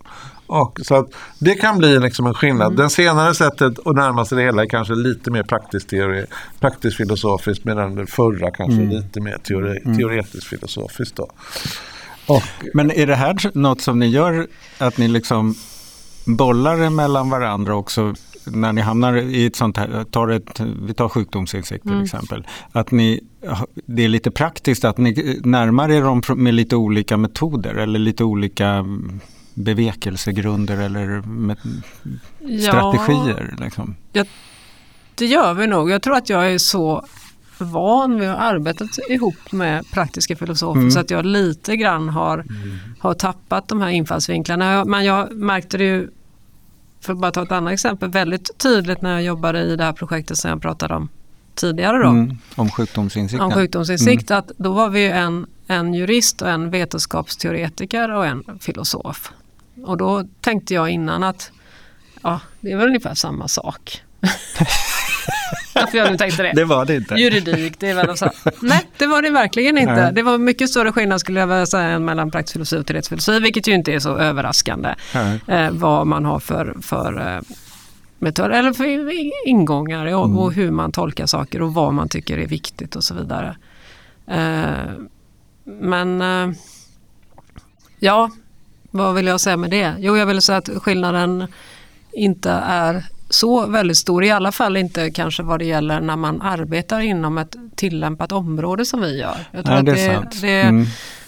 Och, 0.47 0.79
så 0.83 0.95
att 0.95 1.07
det 1.39 1.55
kan 1.55 1.77
bli 1.77 1.99
liksom 1.99 2.25
en 2.25 2.33
skillnad. 2.33 2.67
Mm. 2.67 2.75
Den 2.75 2.89
senare 2.89 3.33
sättet 3.33 3.79
att 3.85 3.95
närma 3.95 4.25
sig 4.25 4.37
det 4.37 4.43
hela 4.43 4.61
är 4.61 4.67
kanske 4.67 4.95
lite 4.95 5.31
mer 5.31 5.43
praktiskt, 5.43 5.89
teori, 5.89 6.25
praktiskt 6.59 6.97
filosofiskt 6.97 7.65
medan 7.65 7.95
det 7.95 8.07
förra 8.07 8.51
kanske 8.51 8.81
mm. 8.81 8.89
lite 8.89 9.21
mer 9.21 9.37
teori, 9.37 9.79
mm. 9.85 9.97
teoretiskt 9.97 10.47
filosofiskt. 10.47 11.15
Då. 11.15 11.27
Och, 12.27 12.43
Men 12.73 12.91
är 12.91 13.07
det 13.07 13.15
här 13.15 13.57
något 13.57 13.81
som 13.81 13.99
ni 13.99 14.07
gör, 14.07 14.47
att 14.77 14.97
ni 14.97 15.07
liksom 15.07 15.55
bollar 16.25 16.77
det 16.77 16.89
mellan 16.89 17.29
varandra 17.29 17.75
också 17.75 18.15
när 18.45 18.73
ni 18.73 18.81
hamnar 18.81 19.17
i 19.17 19.45
ett 19.45 19.55
sånt 19.55 19.77
här, 19.77 20.03
tar 20.03 20.27
ett, 20.27 20.59
vi 20.59 20.93
tar 20.93 21.09
sjukdomsinsikt 21.09 21.83
till 21.83 21.91
mm. 21.91 22.03
exempel, 22.03 22.47
att 22.71 22.91
ni, 22.91 23.19
det 23.85 24.03
är 24.03 24.07
lite 24.07 24.31
praktiskt 24.31 24.85
att 24.85 24.97
ni 24.97 25.39
närmar 25.43 25.91
er 25.91 26.01
dem 26.01 26.21
med 26.35 26.53
lite 26.53 26.75
olika 26.75 27.17
metoder 27.17 27.75
eller 27.75 27.99
lite 27.99 28.23
olika 28.23 28.85
bevekelsegrunder 29.53 30.77
eller 30.77 31.21
med 31.21 31.57
strategier? 32.61 33.55
Ja, 33.57 33.63
liksom. 33.65 33.95
ja, 34.11 34.25
det 35.15 35.25
gör 35.25 35.53
vi 35.53 35.67
nog. 35.67 35.89
Jag 35.89 36.01
tror 36.01 36.15
att 36.15 36.29
jag 36.29 36.51
är 36.51 36.57
så 36.57 37.05
van 37.57 38.19
vid 38.19 38.29
att 38.29 38.39
arbeta 38.39 38.85
ihop 39.09 39.51
med 39.51 39.91
praktiska 39.91 40.35
filosofer 40.35 40.79
mm. 40.79 40.91
så 40.91 40.99
att 40.99 41.09
jag 41.09 41.25
lite 41.25 41.77
grann 41.77 42.09
har, 42.09 42.37
mm. 42.37 42.77
har 42.99 43.13
tappat 43.13 43.67
de 43.67 43.81
här 43.81 43.89
infallsvinklarna. 43.89 44.85
Men 44.85 45.05
jag 45.05 45.31
märkte 45.31 45.77
det 45.77 45.83
ju, 45.83 46.09
för 47.01 47.13
att 47.13 47.19
bara 47.19 47.31
ta 47.31 47.43
ett 47.43 47.51
annat 47.51 47.73
exempel, 47.73 48.09
väldigt 48.09 48.57
tydligt 48.57 49.01
när 49.01 49.11
jag 49.11 49.23
jobbade 49.23 49.61
i 49.61 49.75
det 49.75 49.83
här 49.83 49.93
projektet 49.93 50.37
som 50.37 50.49
jag 50.49 50.61
pratade 50.61 50.95
om 50.95 51.09
tidigare. 51.55 51.97
Då, 51.97 52.09
mm. 52.09 52.37
Om 52.55 52.71
sjukdomsinsikt. 52.71 53.41
Om 53.41 53.51
sjukdomsinsikt, 53.51 54.31
mm. 54.31 54.39
att 54.39 54.51
då 54.57 54.73
var 54.73 54.89
vi 54.89 55.07
en, 55.07 55.45
en 55.67 55.93
jurist 55.93 56.41
och 56.41 56.49
en 56.49 56.69
vetenskapsteoretiker 56.69 58.11
och 58.11 58.25
en 58.25 58.43
filosof. 58.59 59.31
Och 59.85 59.97
då 59.97 60.23
tänkte 60.41 60.73
jag 60.73 60.89
innan 60.89 61.23
att 61.23 61.51
ja, 62.21 62.39
det 62.61 62.71
är 62.71 62.77
väl 62.77 62.87
ungefär 62.87 63.13
samma 63.13 63.47
sak. 63.47 64.01
Varför 65.75 65.97
jag 65.97 66.11
nu 66.11 66.17
tänkte 66.17 66.43
det. 66.43 66.51
Det 66.55 66.65
var 66.65 66.85
det 66.85 66.95
inte. 66.95 67.15
Juridik, 67.15 67.79
det 67.79 67.89
är 67.89 67.95
väl 67.95 68.17
så. 68.17 68.31
Nej, 68.59 68.81
det 68.97 69.07
var 69.07 69.21
det 69.21 69.29
verkligen 69.29 69.77
inte. 69.77 69.93
Nej. 69.93 70.13
Det 70.13 70.23
var 70.23 70.37
mycket 70.37 70.69
större 70.69 70.91
skillnad 70.91 71.19
skulle 71.19 71.39
jag 71.39 71.47
vilja 71.47 71.65
säga 71.65 71.99
mellan 71.99 72.31
praktisk 72.31 72.53
filosofi 72.53 72.81
och 72.81 72.85
teoretisk 72.85 73.09
filosofi, 73.09 73.39
vilket 73.39 73.67
ju 73.67 73.73
inte 73.73 73.93
är 73.93 73.99
så 73.99 74.17
överraskande. 74.17 74.95
Eh, 75.47 75.71
vad 75.71 76.07
man 76.07 76.25
har 76.25 76.39
för, 76.39 76.75
för 76.81 77.35
eh, 77.35 77.41
metoder 78.19 78.49
eller 78.49 78.73
för 78.73 79.11
ingångar 79.47 80.05
och, 80.05 80.25
mm. 80.25 80.37
och, 80.37 80.53
hur 80.53 80.71
man 80.71 80.91
tolkar 80.91 81.25
saker 81.25 81.61
och 81.61 81.73
vad 81.73 81.93
man 81.93 82.09
tycker 82.09 82.37
är 82.37 82.47
viktigt 82.47 82.95
och 82.95 83.03
så 83.03 83.13
vidare. 83.13 83.55
Eh, 84.27 84.93
men 85.63 86.21
eh, 86.21 86.55
ja, 87.99 88.31
vad 88.91 89.15
vill 89.15 89.27
jag 89.27 89.41
säga 89.41 89.57
med 89.57 89.69
det? 89.69 89.93
Jo, 89.99 90.17
jag 90.17 90.25
vill 90.25 90.41
säga 90.41 90.57
att 90.57 90.69
skillnaden 90.69 91.47
inte 92.11 92.51
är 92.51 93.05
så 93.29 93.67
väldigt 93.67 93.97
stor, 93.97 94.23
i 94.23 94.31
alla 94.31 94.51
fall 94.51 94.77
inte 94.77 95.11
kanske 95.11 95.43
vad 95.43 95.59
det 95.59 95.65
gäller 95.65 95.99
när 95.99 96.15
man 96.15 96.41
arbetar 96.41 96.99
inom 96.99 97.37
ett 97.37 97.55
tillämpat 97.75 98.31
område 98.31 98.85
som 98.85 99.01
vi 99.01 99.19
gör. 99.19 99.37
Jag 99.51 99.65
tror 99.65 99.73
Nej, 99.73 99.79
att 99.79 99.85
det, 99.85 100.01
är 100.01 100.15
sant. 100.15 100.41
Det, 100.41 100.61
mm. 100.61 100.85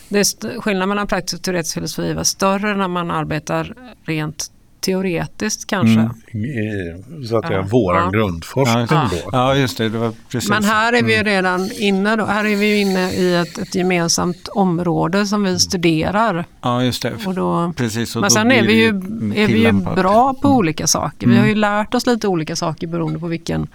det 0.09 0.25
skillnaden 0.59 0.89
mellan 0.89 1.07
praktisk 1.07 1.39
och 1.39 1.43
teoretisk 1.43 1.73
filosofi 1.73 2.13
var 2.13 2.23
större 2.23 2.75
när 2.75 2.87
man 2.87 3.11
arbetar 3.11 3.73
rent 4.05 4.51
teoretiskt 4.85 5.67
kanske. 5.67 5.99
Mm. 6.33 7.25
Så 7.27 7.37
att 7.37 7.47
säga 7.47 7.59
ja. 7.59 7.65
våran 7.71 8.03
ja. 8.03 8.09
grundforskning 8.19 8.87
ja, 8.89 9.09
då. 9.11 9.29
Ja 9.31 9.55
just 9.55 9.77
det, 9.77 9.89
det 9.89 9.97
var 9.97 10.11
precis. 10.29 10.49
Men 10.49 10.63
här 10.63 10.93
är 10.93 11.03
vi 11.03 11.13
ju 11.13 11.19
mm. 11.19 11.25
redan 11.25 11.71
inne 11.71 12.15
då. 12.15 12.25
Här 12.25 12.45
är 12.45 12.55
vi 12.55 12.81
inne 12.81 13.11
i 13.11 13.35
ett, 13.35 13.57
ett 13.57 13.75
gemensamt 13.75 14.47
område 14.47 15.25
som 15.25 15.43
vi 15.43 15.59
studerar. 15.59 16.45
Ja 16.61 16.83
just 16.83 17.01
det. 17.01 17.13
Och 17.25 17.33
då, 17.33 17.73
precis, 17.75 18.15
och 18.15 18.21
men 18.21 18.31
sen 18.31 18.51
är 18.51 18.63
vi 18.63 18.73
ju, 18.73 18.87
är 19.35 19.47
vi 19.47 19.65
ju 19.65 19.71
bra 19.71 20.33
på 20.33 20.47
mm. 20.47 20.57
olika 20.57 20.87
saker. 20.87 21.27
Vi 21.27 21.37
har 21.37 21.45
ju 21.45 21.51
mm. 21.51 21.61
lärt 21.61 21.93
oss 21.93 22.05
lite 22.05 22.27
olika 22.27 22.55
saker 22.55 22.87
beroende 22.87 23.19
på 23.19 23.27
vilken 23.27 23.67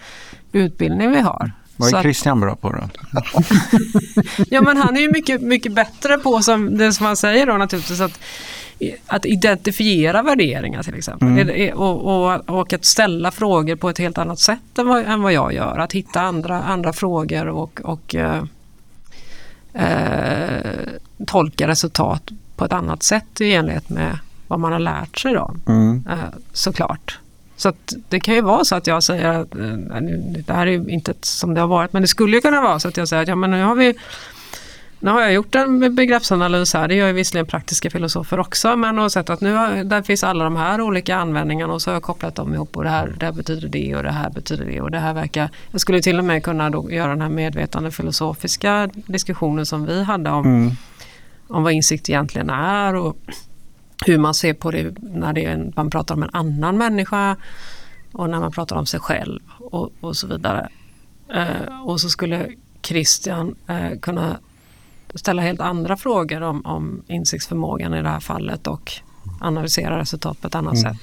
utbildning 0.53 1.11
vi 1.11 1.21
har. 1.21 1.53
Vad 1.77 1.95
är 1.95 2.03
Christian 2.03 2.41
bra 2.41 2.57
på 2.57 2.73
då? 2.73 2.89
ja 4.51 4.63
men 4.63 4.77
han 4.77 4.97
är 4.97 5.01
ju 5.01 5.13
mycket, 5.13 5.43
mycket 5.43 5.73
bättre 5.73 6.19
på 6.19 6.43
som, 6.43 6.79
det 6.79 6.93
som 6.93 7.07
han 7.07 7.17
säger 7.17 7.47
då 7.47 7.53
naturligtvis 7.53 8.01
att 8.01 8.21
att 9.07 9.27
identifiera 9.27 10.23
värderingar 10.23 10.83
till 10.83 10.95
exempel. 10.95 11.29
Mm. 11.29 11.79
Och, 11.79 12.05
och, 12.05 12.51
och, 12.51 12.73
att 12.73 12.85
ställa 12.85 13.31
frågor 13.31 13.77
på 13.77 13.89
ett 13.89 13.99
helt 13.99 14.19
annat 14.19 14.39
sätt 14.39 14.79
än 14.79 14.89
vad, 14.89 15.05
än 15.05 15.23
vad 15.23 15.33
jag 15.33 15.53
gör. 15.53 15.79
Att 15.79 15.93
hitta 15.93 16.21
andra, 16.21 16.63
andra 16.63 16.93
frågor 16.93 17.49
och, 17.49 17.81
och 17.85 18.15
eh, 18.15 18.43
eh, 19.73 20.73
tolka 21.27 21.69
resultat 21.69 22.23
på 22.57 22.65
ett 22.65 22.73
annat 22.73 23.03
sätt 23.03 23.41
i 23.41 23.55
enlighet 23.55 23.89
med 23.89 24.19
vad 24.49 24.61
man 24.61 24.73
har 24.73 24.79
lärt 24.79 25.19
sig 25.19 25.35
då. 25.35 25.55
Mm. 25.67 26.05
Eh, 26.11 26.19
såklart. 26.53 27.19
Så 27.57 27.73
det 28.09 28.21
kan 28.21 28.35
ju 28.35 28.41
vara 28.41 28.65
så 28.65 28.75
att 28.75 28.87
jag 28.87 29.03
säger 29.03 29.29
att 29.29 29.55
eh, 29.55 30.01
det 30.47 30.53
här 30.53 30.67
är 30.67 30.91
inte 30.91 31.15
som 31.21 31.55
det 31.55 31.61
har 31.61 31.69
varit 31.69 31.93
men 31.93 32.03
det 32.03 32.09
skulle 32.09 32.41
kunna 32.41 32.61
vara 32.61 32.79
så 32.79 32.89
att 32.89 32.97
jag 32.97 33.09
säger 33.09 33.23
att 33.23 33.29
ja, 33.29 33.37
men 33.37 33.51
nu 33.51 33.63
har 33.63 33.75
vi 33.75 33.95
nu 35.01 35.11
har 35.11 35.21
jag 35.21 35.33
gjort 35.33 35.55
en 35.55 35.95
begreppsanalys 35.95 36.75
här, 36.75 36.89
det 36.89 36.95
gör 36.95 37.07
ju 37.07 37.13
visserligen 37.13 37.47
praktiska 37.47 37.91
filosofer 37.91 38.41
också, 38.41 38.77
men 38.77 38.99
har 38.99 39.09
sett 39.09 39.31
att 39.31 39.41
nu 39.41 39.53
där 39.85 40.03
finns 40.03 40.25
alla 40.25 40.45
de 40.45 40.57
här 40.57 40.81
olika 40.81 41.17
användningarna 41.17 41.73
och 41.73 41.83
så 41.83 41.91
har 41.91 41.95
jag 41.95 42.03
kopplat 42.03 42.35
dem 42.35 42.55
ihop 42.55 42.77
och 42.77 42.85
det 42.85 42.91
här, 42.91 43.15
det 43.19 43.27
här 43.27 43.33
betyder 43.33 43.69
det 43.69 43.97
och 43.97 44.03
det 44.03 44.11
här 44.11 44.31
betyder 44.31 44.65
det 44.65 44.81
och 44.81 44.91
det 44.91 44.99
här 44.99 45.15
verkar... 45.15 45.51
Jag 45.71 45.81
skulle 45.81 46.03
till 46.03 46.19
och 46.19 46.25
med 46.25 46.45
kunna 46.45 46.71
göra 46.91 47.09
den 47.09 47.21
här 47.21 47.29
medvetande 47.29 47.91
filosofiska 47.91 48.91
diskussionen 48.95 49.67
som 49.67 49.87
vi 49.87 50.03
hade 50.03 50.31
om, 50.31 50.47
mm. 50.47 50.71
om 51.49 51.63
vad 51.63 51.73
insikt 51.73 52.09
egentligen 52.09 52.51
är 52.51 52.95
och 52.95 53.17
hur 54.07 54.19
man 54.19 54.35
ser 54.35 54.55
på 54.55 54.71
det 54.71 54.95
när 55.01 55.33
det 55.33 55.45
är, 55.45 55.73
man 55.77 55.91
pratar 55.91 56.15
om 56.15 56.23
en 56.23 56.31
annan 56.33 56.79
människa 56.79 57.37
och 58.13 58.31
när 58.31 58.41
man 58.41 58.53
pratar 58.53 58.77
om 58.77 58.87
sig 58.87 59.01
själv 59.01 59.41
och, 59.59 59.93
och 60.01 60.17
så 60.17 60.27
vidare. 60.27 60.69
Eh, 61.35 61.83
och 61.85 62.01
så 62.01 62.09
skulle 62.09 62.49
Christian 62.83 63.55
eh, 63.67 63.99
kunna 64.01 64.37
ställa 65.15 65.43
helt 65.43 65.61
andra 65.61 65.97
frågor 65.97 66.43
om, 66.43 66.67
om 66.67 67.03
insiktsförmågan 67.07 67.95
i 67.95 68.03
det 68.03 68.09
här 68.09 68.21
fallet 68.21 68.67
och 68.67 68.93
analysera 69.41 69.99
resultat 69.99 70.41
på 70.41 70.47
ett 70.47 70.55
annat 70.55 70.75
mm. 70.75 70.95
sätt. 70.95 71.03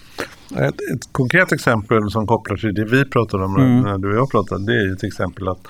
Ett, 0.52 0.76
ett, 0.96 1.12
konkret 1.12 1.52
exempel 1.52 2.12
som 2.12 2.28
kopplar 2.28 2.58
till 2.58 2.74
det 2.74 2.86
vi 2.86 3.06
pratade 3.06 3.46
om 3.46 3.56
mm. 3.56 3.82
när 3.82 3.98
du 3.98 4.10
och 4.10 4.18
jag 4.18 4.30
pratade 4.30 4.66
det 4.66 4.80
är 4.80 4.90
ju 4.90 4.96
till 4.96 5.08
exempel 5.08 5.48
att 5.48 5.68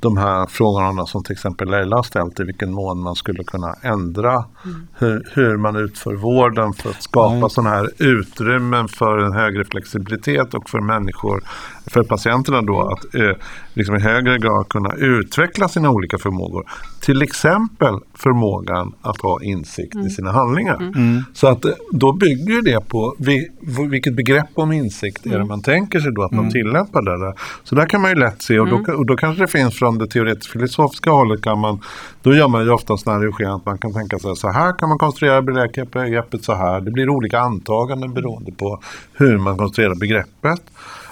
de 0.00 0.16
här 0.16 0.46
frågorna 0.46 1.06
som 1.06 1.24
till 1.24 1.32
exempel 1.32 1.70
Leila 1.70 1.96
har 1.96 2.02
ställt 2.02 2.40
i 2.40 2.44
vilken 2.44 2.72
mån 2.72 3.02
man 3.02 3.14
skulle 3.14 3.44
kunna 3.44 3.74
ändra 3.82 4.44
mm. 4.64 4.86
hur, 4.98 5.28
hur, 5.34 5.56
man 5.56 5.76
utför 5.76 6.14
vården 6.14 6.72
för 6.72 6.90
att 6.90 7.02
skapa 7.02 7.36
mm. 7.36 7.50
sådana 7.50 7.70
här 7.70 7.90
utrymmen 7.98 8.88
för 8.88 9.18
en 9.18 9.32
högre 9.32 9.64
flexibilitet 9.64 10.54
och 10.54 10.70
för 10.70 10.80
människor, 10.80 11.42
för 11.86 12.02
patienterna 12.02 12.62
då 12.62 12.80
att 12.82 13.14
eh, 13.14 13.36
liksom 13.74 13.96
i 13.96 14.00
högre 14.00 14.38
grad 14.38 14.68
kunna 14.68 14.94
utveckla 14.94 15.68
sina 15.68 15.90
olika 15.90 16.18
förmågor. 16.18 16.64
Till 17.00 17.22
exempel 17.22 17.94
förmågan 18.14 18.92
att 19.02 19.20
ha 19.20 19.42
insikt 19.42 19.94
Mm. 19.94 20.06
i 20.06 20.10
sina 20.10 20.32
handlingar. 20.32 20.92
Så 21.34 21.46
att 21.48 21.64
eh, 21.64 21.72
då 21.92 22.12
bygger 22.12 22.62
det 22.62 22.88
på 22.88 23.14
vi, 23.18 23.48
vilket 23.90 24.16
begrepp 24.16 24.48
om 24.54 24.72
insikt 24.72 25.26
är 25.26 25.38
det 25.38 25.44
man 25.44 25.62
tänker 25.62 26.00
sig 26.00 26.12
då 26.12 26.22
att 26.22 26.32
man 26.32 26.50
tillämpar 26.50 27.02
det 27.02 27.26
där. 27.26 27.34
Så 27.64 27.74
där 27.74 27.86
kan 27.86 28.00
man 28.00 28.10
ju 28.10 28.16
lätt 28.16 28.42
se 28.42 28.60
och, 28.60 28.68
då, 28.68 28.92
och 28.94 29.06
då 29.06 29.16
kanske 29.16 29.42
det 29.42 29.48
finns 29.48 29.78
från 29.78 29.98
det 29.98 30.06
teoretiskt 30.06 30.52
filosofiska 30.52 31.10
hållet 31.10 31.42
kan 31.42 31.58
man, 31.58 31.80
då 32.22 32.34
gör 32.34 32.48
man 32.48 32.64
ju 32.64 32.70
ofta 32.70 32.96
sådana 32.96 33.20
här 33.20 33.54
att 33.54 33.66
man 33.66 33.78
kan 33.78 33.92
tänka 33.92 34.18
sig 34.18 34.36
så 34.36 34.50
här 34.50 34.78
kan 34.78 34.88
man 34.88 34.98
konstruera 34.98 35.42
begreppet, 35.42 35.90
begreppet 35.90 36.44
så 36.44 36.54
här. 36.54 36.80
Det 36.80 36.90
blir 36.90 37.08
olika 37.08 37.40
antaganden 37.40 38.14
beroende 38.14 38.52
på 38.52 38.80
hur 39.14 39.38
man 39.38 39.56
konstruerar 39.56 39.94
begreppet. 39.94 40.62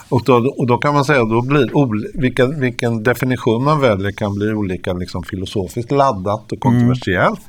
Och 0.09 0.23
då, 0.25 0.55
och 0.59 0.67
då 0.67 0.79
kan 0.79 0.95
man 0.95 1.05
säga 1.05 1.23
att 1.23 1.31
då 1.31 1.43
blir 1.43 1.77
ol, 1.77 2.07
vilken, 2.15 2.61
vilken 2.61 3.03
definition 3.03 3.65
man 3.65 3.81
väljer 3.81 4.11
kan 4.11 4.35
bli 4.35 4.53
olika 4.53 4.93
liksom, 4.93 5.23
filosofiskt 5.23 5.91
laddat 5.91 6.53
och 6.53 6.61
kontroversiellt. 6.61 7.41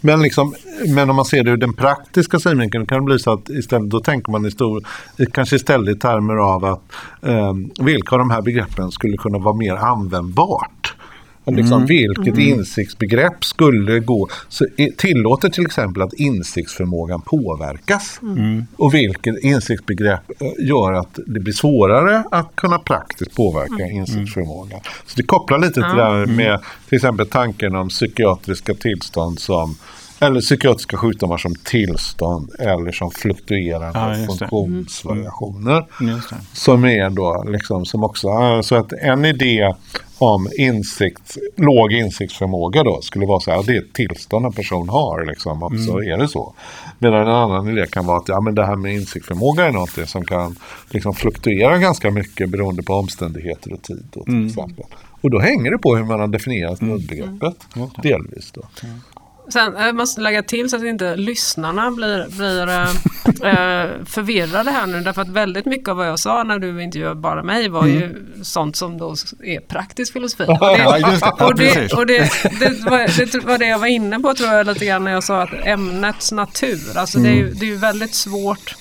Men, 0.00 0.22
liksom, 0.22 0.54
men 0.94 1.10
om 1.10 1.16
man 1.16 1.24
ser 1.24 1.44
det 1.44 1.50
ur 1.50 1.56
den 1.56 1.74
praktiska 1.74 2.38
synvinkeln 2.38 2.86
kan 2.86 2.98
det 2.98 3.04
bli 3.04 3.18
så 3.18 3.32
att 3.32 3.48
istället, 3.48 3.90
då 3.90 4.00
tänker 4.00 4.32
man 4.32 4.46
i 4.46 4.50
stor, 4.50 4.84
kanske 5.32 5.56
istället 5.56 5.96
i 5.96 5.98
termer 5.98 6.36
av 6.36 6.64
att 6.64 6.82
eh, 7.22 7.54
vilka 7.80 8.14
av 8.14 8.18
de 8.18 8.30
här 8.30 8.42
begreppen 8.42 8.90
skulle 8.90 9.16
kunna 9.16 9.38
vara 9.38 9.56
mer 9.56 9.74
användbart. 9.74 10.75
Liksom 11.50 11.86
Vilket 11.86 12.38
insiktsbegrepp 12.38 13.44
skulle 13.44 14.00
gå, 14.00 14.28
så 14.48 14.66
tillåter 14.96 15.48
till 15.48 15.66
exempel 15.66 16.02
att 16.02 16.12
insiktsförmågan 16.12 17.20
påverkas. 17.20 18.20
Och 18.76 18.94
vilket 18.94 19.38
insiktsbegrepp 19.44 20.20
eh, 20.40 20.66
gör 20.66 20.92
att 20.92 21.18
det 21.26 21.40
blir 21.40 21.52
svårare 21.52 22.24
att 22.30 22.56
kunna 22.56 22.78
praktiskt 22.78 23.36
påverka 23.36 23.86
insiktsförmågan. 23.92 24.80
Så 25.06 25.12
det 25.16 25.22
kopplar 25.22 25.58
lite 25.58 25.74
till 25.74 25.82
det 25.82 26.04
här 26.04 26.26
med 26.26 26.60
till 26.88 26.96
exempel 26.96 27.26
tanken 27.26 27.74
om 27.76 27.88
psykiatriska 27.88 28.74
tillstånd 28.74 29.38
som 29.38 29.76
eller 30.18 30.40
psykiatriska 30.40 30.96
sjukdomar 30.96 31.38
som 31.38 31.54
tillstånd 31.54 32.50
eller 32.58 32.92
som 32.92 33.10
fluktuerande 33.10 33.98
Ja, 33.98 34.26
funktionsvariationer. 34.26 35.86
Det. 36.00 36.22
Som 36.52 36.84
är 36.84 37.10
då 37.10 37.44
liksom 37.48 37.84
som 37.84 38.04
också, 38.04 38.28
så 38.62 38.74
att 38.74 38.92
en 38.92 39.24
idé 39.24 39.74
om 40.18 40.48
insikt, 40.58 41.36
låg 41.56 41.92
insiktsförmåga 41.92 42.82
då 42.82 43.00
skulle 43.02 43.26
vara 43.26 43.40
så 43.40 43.50
här, 43.50 43.62
det 43.62 43.72
är 43.72 43.78
ett 43.78 43.92
tillstånd 43.92 44.46
en 44.46 44.52
person 44.52 44.88
har 44.88 45.24
liksom, 45.24 45.62
och 45.62 45.80
så 45.86 46.02
är 46.02 46.18
det 46.18 46.28
så. 46.28 46.54
Medan 46.98 47.20
en 47.20 47.34
annan 47.34 47.68
idé 47.68 47.86
kan 47.86 48.06
vara 48.06 48.18
att 48.18 48.28
ja, 48.28 48.40
men 48.40 48.54
det 48.54 48.66
här 48.66 48.76
med 48.76 48.94
insiktsförmåga 48.94 49.66
är 49.66 49.72
något 49.72 50.08
som 50.08 50.24
kan 50.24 50.56
liksom 50.90 51.14
fluktuera 51.14 51.78
ganska 51.78 52.10
mycket 52.10 52.50
beroende 52.50 52.82
på 52.82 52.94
omständigheter 52.94 53.72
och 53.72 53.82
tid 53.82 54.04
då, 54.12 54.24
till 54.24 54.46
exempel. 54.46 54.84
Och 55.20 55.30
då 55.30 55.38
hänger 55.38 55.70
det 55.70 55.78
på 55.78 55.96
hur 55.96 56.04
man 56.04 56.20
har 56.20 56.28
definierat 56.28 56.80
begreppet 56.80 57.56
delvis 58.02 58.52
då. 58.52 58.62
Sen 59.48 59.74
jag 59.78 59.94
måste 59.96 60.20
lägga 60.20 60.42
till 60.42 60.70
så 60.70 60.76
att 60.76 60.82
inte 60.82 61.16
lyssnarna 61.16 61.90
blir, 61.90 62.26
blir 62.36 62.68
äh, 62.68 62.82
äh, 63.50 63.90
förvirrade 64.04 64.70
här 64.70 64.86
nu. 64.86 65.00
Därför 65.00 65.22
att 65.22 65.28
väldigt 65.28 65.66
mycket 65.66 65.88
av 65.88 65.96
vad 65.96 66.08
jag 66.08 66.18
sa 66.18 66.42
när 66.42 66.58
du 66.58 66.82
intervjuade 66.82 67.14
bara 67.14 67.42
mig 67.42 67.68
var 67.68 67.86
ju 67.86 68.26
sånt 68.42 68.76
som 68.76 68.98
då 68.98 69.14
är 69.42 69.60
praktisk 69.60 70.12
filosofi. 70.12 70.44
Och 70.44 70.58
det, 70.58 70.76
Ja, 71.20 71.46
och 71.46 71.54
det, 71.54 71.92
och 71.92 72.06
det, 72.06 72.18
det, 72.60 72.90
var, 72.90 73.26
det 73.32 73.44
var 73.44 73.58
det 73.58 73.66
jag 73.66 73.78
var 73.78 73.86
inne 73.86 74.20
på 74.20 74.34
tror 74.34 74.50
jag 74.52 74.66
lite 74.66 74.86
grann 74.86 75.04
när 75.04 75.12
jag 75.12 75.24
sa 75.24 75.42
att 75.42 75.52
ämnets 75.64 76.32
natur, 76.32 76.96
alltså 76.98 77.18
det, 77.18 77.28
är 77.28 77.34
ju, 77.34 77.50
det 77.50 77.66
är 77.66 77.70
ju 77.70 77.76
väldigt 77.76 78.14
svårt 78.14 78.74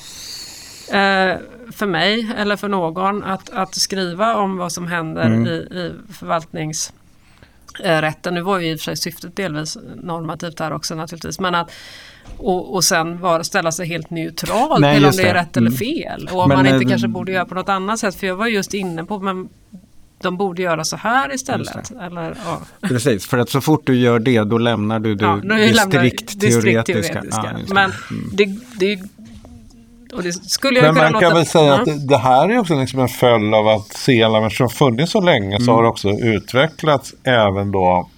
eh, 0.87 1.33
för 1.71 1.85
mig 1.85 2.31
eller 2.37 2.55
för 2.55 2.67
någon 2.67 3.23
att, 3.23 3.49
att 3.49 3.75
skriva 3.75 4.35
om 4.35 4.57
vad 4.57 4.71
som 4.71 4.87
händer 4.87 5.47
i, 5.47 5.55
i 5.55 5.93
förvaltnings 6.13 6.89
eh, 6.89 7.04
rätten. 7.83 8.33
Nu 8.33 8.41
var 8.41 8.59
ju 8.59 8.71
i 8.71 8.75
och 8.75 8.79
för 8.79 8.83
sig 8.83 8.97
syftet 8.97 9.35
delvis 9.35 9.77
normativt 10.03 10.57
där 10.57 10.73
också 10.73 10.95
naturligtvis. 10.95 11.39
Men 11.39 11.55
att, 11.55 11.71
och, 12.37 12.73
och 12.75 12.83
sen 12.83 13.19
bara 13.19 13.43
ställa 13.43 13.71
sig 13.71 13.87
helt 13.87 14.09
neutral 14.09 14.81
Nej, 14.81 14.95
till 14.95 15.05
om 15.05 15.11
det 15.11 15.23
är 15.23 15.33
det. 15.33 15.39
rätt 15.39 15.57
eller 15.57 15.67
Mm. 15.67 15.77
fel. 15.77 16.29
Och 16.31 16.39
om 16.39 16.49
Men, 16.49 16.57
man 16.57 16.65
inte 16.65 16.85
eh, 16.85 16.89
kanske 16.89 17.07
borde 17.07 17.31
göra 17.31 17.45
på 17.45 17.55
något 17.55 17.69
annat 17.69 17.99
sätt. 17.99 18.15
För 18.15 18.27
jag 18.27 18.35
var 18.35 18.47
just 18.47 18.73
inne 18.73 19.03
på 19.05 19.19
men 19.19 19.49
de 20.21 20.37
borde 20.37 20.61
göra 20.61 20.83
så 20.83 20.95
här 20.97 21.33
istället. 21.35 21.91
Eller, 22.01 22.37
ja. 22.45 22.61
Precis, 22.81 23.25
för 23.27 23.37
att 23.37 23.49
så 23.49 23.61
fort 23.61 23.81
du 23.85 23.95
gör 23.95 24.19
det 24.19 24.43
då 24.43 24.57
lämnar 24.57 24.99
du 24.99 25.15
det 25.15 25.23
Ja, 25.25 25.35
nu 25.35 25.73
lämnar 25.73 26.01
vi 26.01 26.09
strikt 26.09 26.41
teoretiska. 26.41 27.23
Ja, 27.31 27.45
det. 27.67 27.73
Men 27.73 27.91
det, 28.33 28.45
det, 28.79 28.99
och 30.15 30.23
det 30.23 30.33
skulle 30.33 30.79
jag 30.79 30.85
Men 30.85 30.95
kunna 30.95 31.11
man 31.11 31.21
kan 31.21 31.29
låta... 31.29 31.35
väl 31.35 31.45
säga 31.45 31.73
att 31.73 31.85
det, 31.85 32.07
det 32.07 32.17
här 32.17 32.49
är 32.49 32.57
också 32.57 32.79
liksom 32.79 32.99
en 32.99 33.07
följd 33.07 33.53
av 33.53 33.67
att 33.67 33.87
CLM 34.05 34.49
som 34.49 34.69
funnits 34.69 35.11
så 35.11 35.21
länge 35.21 35.59
så 35.61 35.71
har 35.71 35.83
det 35.83 35.89
också 35.89 36.09
utvecklats 36.09 37.13
även 37.23 37.71
då 37.71 38.09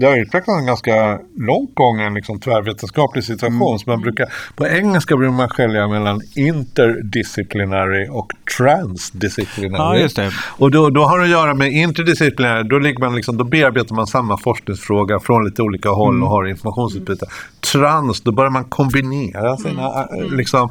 det 0.00 0.06
har 0.06 0.16
utvecklats 0.16 0.60
en 0.60 0.66
ganska 0.66 1.18
lång 1.36 1.68
gång 1.74 2.00
en 2.00 2.14
liksom 2.14 2.40
tvärvetenskaplig 2.40 3.24
situation. 3.24 3.78
Så 3.78 3.90
man 3.90 4.00
brukar, 4.00 4.26
på 4.56 4.66
engelska 4.66 5.16
brukar 5.16 5.32
man 5.36 5.48
skilja 5.48 5.88
mellan 5.88 6.20
interdisciplinary 6.36 8.08
och 8.10 8.32
transdisciplinary. 8.58 9.82
Ja, 9.82 9.96
just 9.96 10.16
det. 10.16 10.30
Och 10.48 10.70
då, 10.70 10.90
då 10.90 11.04
har 11.04 11.18
det 11.18 11.24
att 11.24 11.30
göra 11.30 11.54
med 11.54 11.72
interdisciplinär, 11.72 12.64
då, 12.64 12.78
ligger 12.78 13.00
man 13.00 13.14
liksom, 13.14 13.36
då 13.36 13.44
bearbetar 13.44 13.94
man 13.94 14.06
samma 14.06 14.38
forskningsfråga 14.38 15.20
från 15.20 15.44
lite 15.44 15.62
olika 15.62 15.88
håll 15.88 16.08
Mm. 16.14 16.22
och 16.22 16.30
har 16.30 16.46
informationsutbyte. 16.46 17.26
Trans, 17.72 18.20
då 18.20 18.32
börjar 18.32 18.50
man 18.50 18.64
kombinera 18.64 19.56
sina, 19.56 20.04
Mm. 20.04 20.24
äh, 20.24 20.30
liksom, 20.36 20.70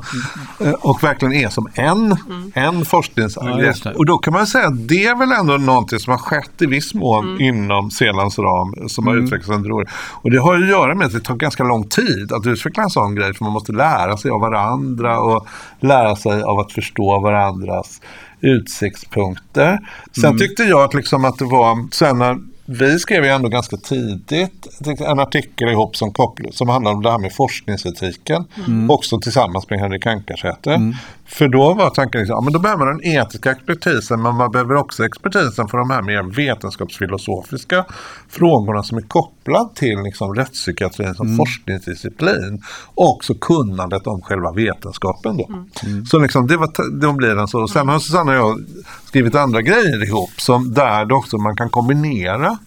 äh, 0.60 0.72
och 0.72 1.04
verkligen 1.04 1.34
är 1.34 1.50
som 1.50 1.68
en, 1.74 2.16
en 2.54 2.86
forskningsgrepp. 2.86 3.76
Ja, 3.84 3.92
och 3.96 4.06
då 4.06 4.18
kan 4.18 4.34
man 4.34 4.48
säga 4.48 4.68
att 4.68 4.88
det 4.88 5.06
är 5.06 5.16
väl 5.16 5.32
ändå 5.32 5.58
någonting 5.58 6.00
som 6.00 6.12
har 6.12 6.18
skett 6.18 6.62
i 6.62 6.66
viss 6.66 6.94
mån 6.94 7.42
inom 7.42 7.92
Selands 7.92 8.40
ram, 8.40 8.90
som 8.90 9.08
har 9.08 9.17
utvecklats 9.18 9.50
under 9.50 9.72
åren. 9.72 9.88
Och 10.22 10.32
det 10.32 10.38
har 10.38 10.58
ju 10.58 10.64
att 10.64 10.70
göra 10.70 10.96
med 10.96 11.08
att 11.08 11.14
det 11.14 11.20
tar 11.20 11.36
ganska 11.36 11.64
lång 11.64 11.88
tid 11.88 12.32
att 12.32 12.48
utveckla 12.48 12.84
en 12.84 12.90
sån 12.90 13.16
grej, 13.16 13.34
för 13.34 13.44
man 13.44 13.54
måste 13.54 13.72
lära 13.72 14.18
sig 14.18 14.32
av 14.32 14.42
varandra 14.42 15.20
och 15.20 15.48
lära 15.80 16.16
sig 16.16 16.44
av 16.44 16.60
att 16.60 16.72
förstå 16.72 17.20
varandras 17.20 18.02
utsiktspunkter. 18.42 19.80
Sen 20.22 20.38
tyckte 20.38 20.64
jag 20.64 20.84
att, 20.84 20.94
liksom 20.94 21.26
att 21.26 21.38
det 21.38 21.46
var, 21.46 21.94
sen 21.94 22.18
när 22.20 22.38
vi 22.70 23.00
skrev 23.00 23.24
ju 23.24 23.30
ändå 23.30 23.50
ganska 23.50 23.78
tidigt 23.78 24.68
en 25.00 25.20
artikel 25.20 25.70
ihop 25.70 25.96
som, 25.96 26.12
koppl- 26.12 26.52
som 26.52 26.70
handlar 26.70 26.92
om 26.92 27.02
det 27.02 27.12
här 27.12 27.20
med 27.20 27.34
forskningsetiken. 27.34 28.46
Också 28.90 29.20
tillsammans 29.20 29.70
med 29.70 29.80
Henrik 29.80 30.06
Ankarsäter. 30.06 30.94
För 31.28 31.48
då 31.48 31.74
var 31.74 31.90
tanken 31.90 32.20
liksom, 32.20 32.36
ja, 32.36 32.42
men 32.42 32.54
då 32.54 32.60
behöver 32.60 32.86
man 32.86 32.98
den 32.98 33.14
etiska 33.14 33.52
expertisen 33.52 34.22
men 34.22 34.36
man 34.36 34.52
behöver 34.52 34.76
också 34.76 35.06
expertisen 35.06 35.68
för 35.68 35.78
de 35.78 35.90
här 35.90 36.02
mer 36.02 36.24
vetenskapsfilosofiska 36.24 37.86
frågorna 38.30 38.84
som 38.84 38.98
är 38.98 39.02
kopplad 39.02 39.76
till 39.76 40.00
liksom, 40.04 40.36
rättspsykiatrin 40.36 41.16
som 41.16 41.38
forskningsdisciplin. 41.38 42.64
Och 42.96 43.10
också 43.10 43.34
kunnandet 43.34 44.08
om 44.08 44.22
själva 44.22 44.52
vetenskapen. 44.52 45.38
Då. 45.38 45.66
Så 46.10 46.20
liksom, 46.20 46.48
det, 46.48 46.58
var, 46.58 47.00
då 47.02 47.14
blir 47.14 47.36
den 47.36 47.48
så. 47.48 47.62
Och 47.62 47.70
sen 47.70 47.90
har 47.90 48.00
Susanna 48.00 48.32
och 48.32 48.38
jag 48.38 48.66
skrivit 49.06 49.36
andra 49.36 49.62
grejer 49.62 50.04
ihop 50.04 50.32
som 50.38 50.74
där 50.74 51.12
också 51.12 51.38
man 51.38 51.56
kan 51.56 51.70
kombinera 51.70 52.58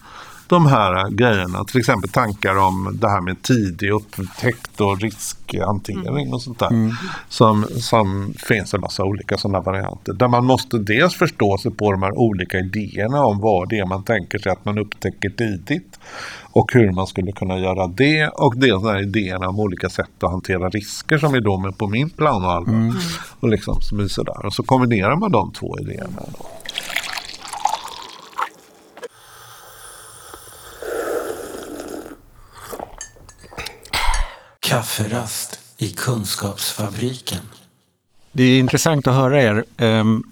de 0.51 0.65
här 0.65 1.09
grejerna. 1.09 1.63
Till 1.63 1.79
exempel 1.79 2.09
tankar 2.09 2.57
om 2.57 2.97
det 3.01 3.09
här 3.09 3.21
med 3.21 3.41
tidig 3.41 3.89
upptäckt 3.91 4.81
och 4.81 5.01
riskhantering 5.01 6.33
och 6.33 6.41
sånt 6.41 6.59
där. 6.59 6.95
Som, 7.29 7.65
som 7.79 8.33
finns 8.37 8.73
en 8.73 8.81
massa 8.81 9.03
olika 9.03 9.37
sådana 9.37 9.59
varianter. 9.59 10.13
Där 10.13 10.27
man 10.27 10.45
måste 10.45 10.77
dels 10.77 11.15
förstå 11.15 11.57
sig 11.57 11.71
på 11.71 11.91
de 11.91 12.03
här 12.03 12.17
olika 12.17 12.57
idéerna 12.57 13.25
om 13.25 13.39
vad 13.39 13.69
det 13.69 13.79
är 13.79 13.85
man 13.85 14.03
tänker 14.03 14.39
sig 14.39 14.51
att 14.51 14.65
man 14.65 14.77
upptäcker 14.77 15.29
tidigt. 15.29 15.99
Och 16.53 16.73
hur 16.73 16.91
man 16.91 17.07
skulle 17.07 17.31
kunna 17.31 17.57
göra 17.57 17.87
det. 17.87 18.27
Och 18.27 18.57
dels 18.57 18.81
de 18.83 18.89
här 18.89 19.01
idéerna 19.01 19.49
om 19.49 19.59
olika 19.59 19.89
sätt 19.89 20.23
att 20.23 20.31
hantera 20.31 20.69
risker 20.69 21.17
som 21.17 21.33
är 21.33 21.41
då 21.41 21.57
med 21.57 21.77
på 21.77 21.87
min 21.87 22.09
plan 22.09 22.45
och 22.45 22.51
allvar. 22.51 22.93
Och, 23.39 23.49
liksom, 23.49 23.81
sådär. 24.09 24.45
och 24.45 24.53
så 24.53 24.63
kombinerar 24.63 25.15
man 25.15 25.31
de 25.31 25.51
två 25.51 25.79
idéerna. 25.79 26.21
Då. 26.37 26.45
Kafferast 34.71 35.59
i 35.77 35.89
Kunskapsfabriken. 35.89 37.39
Det 38.31 38.43
är 38.43 38.59
intressant 38.59 39.07
att 39.07 39.15
höra 39.15 39.43
er. 39.43 39.65
Ehm, 39.77 40.23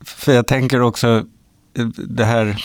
för 0.00 0.32
jag 0.32 0.46
tänker 0.46 0.80
också 0.80 1.26
eh, 1.74 1.86
det 1.86 2.24
här, 2.24 2.64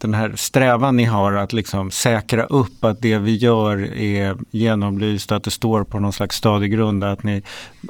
den 0.00 0.14
här 0.14 0.32
strävan 0.36 0.96
ni 0.96 1.04
har 1.04 1.32
att 1.32 1.52
liksom 1.52 1.90
säkra 1.90 2.44
upp 2.44 2.84
att 2.84 3.02
det 3.02 3.18
vi 3.18 3.36
gör 3.36 3.98
är 3.98 4.36
genomlyst, 4.50 5.32
att 5.32 5.44
det 5.44 5.50
står 5.50 5.84
på 5.84 6.00
någon 6.00 6.12
slags 6.12 6.36
stadig 6.36 6.72
grund, 6.72 7.04
att 7.04 7.22
ni 7.22 7.42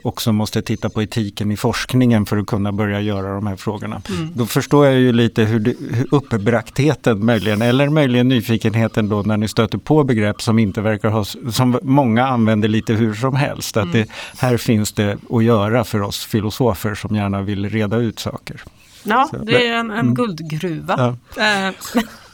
också 0.02 0.32
måste 0.32 0.62
titta 0.62 0.90
på 0.90 1.02
etiken 1.02 1.50
i 1.50 1.56
forskningen 1.56 2.26
för 2.26 2.36
att 2.36 2.46
kunna 2.46 2.72
börja 2.72 3.00
göra 3.00 3.34
de 3.34 3.46
här 3.46 3.56
frågorna. 3.56 4.02
Då 4.34 4.46
förstår 4.46 4.86
jag 4.86 4.94
ju 4.94 5.12
lite 5.12 5.44
hur, 5.44 5.58
det, 5.58 5.74
hur 5.90 6.14
uppbragtheten 6.14 7.24
möjligen, 7.24 7.62
eller 7.62 7.88
möjligen 7.88 8.28
nyfikenheten 8.28 9.08
då 9.08 9.22
när 9.22 9.36
ni 9.36 9.48
stöter 9.48 9.78
på 9.78 10.04
begrepp 10.04 10.42
som 10.42 10.58
inte 10.58 10.80
verkar 10.80 11.08
ha, 11.08 11.24
som 11.24 11.78
många 11.82 12.26
använder 12.26 12.68
lite 12.68 12.92
hur 12.92 13.14
som 13.14 13.34
helst. 13.36 13.76
Att 13.76 13.92
det, 13.92 14.08
här 14.38 14.56
finns 14.56 14.92
det 14.92 15.18
att 15.30 15.44
göra 15.44 15.84
för 15.84 16.02
oss 16.02 16.24
filosofer 16.24 16.94
som 16.94 17.16
gärna 17.16 17.42
vill 17.42 17.70
reda 17.70 17.96
ut 17.96 18.18
saker. 18.18 18.62
Ja, 19.08 19.30
det 19.42 19.66
är 19.68 19.74
en, 19.74 19.90
en 19.90 20.14
guldgruva. 20.14 21.16
Ja. 21.36 21.42
Eh, 21.42 21.74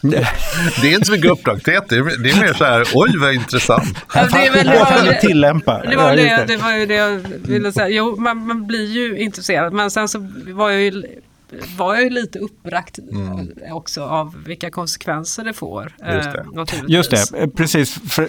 det 0.82 0.88
är 0.88 0.94
inte 0.94 1.06
så 1.06 1.12
mycket 1.12 1.30
uppdragthet, 1.30 1.84
det 1.88 1.96
är, 1.96 2.22
det 2.22 2.30
är 2.30 2.40
mer 2.40 2.52
så 2.52 2.64
här, 2.64 2.87
oj 2.94 3.18
vad 3.18 3.34
intressant. 3.34 3.98
Ja, 4.14 4.26
det, 4.32 4.46
är 4.46 4.52
väl, 4.52 4.66
det, 4.66 4.78
var, 4.78 5.04
det, 5.04 5.20
tillämpa. 5.20 5.82
Det 5.82 5.96
var, 5.96 6.16
det, 6.16 6.44
det 6.46 6.56
var 6.56 6.76
ju 6.76 6.87
det 6.87 6.94
jag 6.94 7.20
ville 7.42 7.72
säga. 7.72 7.88
Jo, 7.88 8.16
man, 8.16 8.46
man 8.46 8.66
blir 8.66 8.92
ju 8.92 9.18
intresserad, 9.18 9.72
men 9.72 9.90
sen 9.90 10.08
så 10.08 10.28
var 10.46 10.70
jag 10.70 10.80
ju 10.82 11.02
var 11.76 11.94
jag 11.94 12.04
ju 12.04 12.10
lite 12.10 12.38
uppbragt 12.38 12.98
mm. 12.98 13.50
också 13.72 14.02
av 14.02 14.44
vilka 14.46 14.70
konsekvenser 14.70 15.44
det 15.44 15.52
får. 15.52 15.96
Just 16.14 16.32
det, 16.32 16.76
eh, 16.76 16.82
Just 16.87 17.10
det 17.10 17.48
precis. 17.56 17.94
För, 18.10 18.28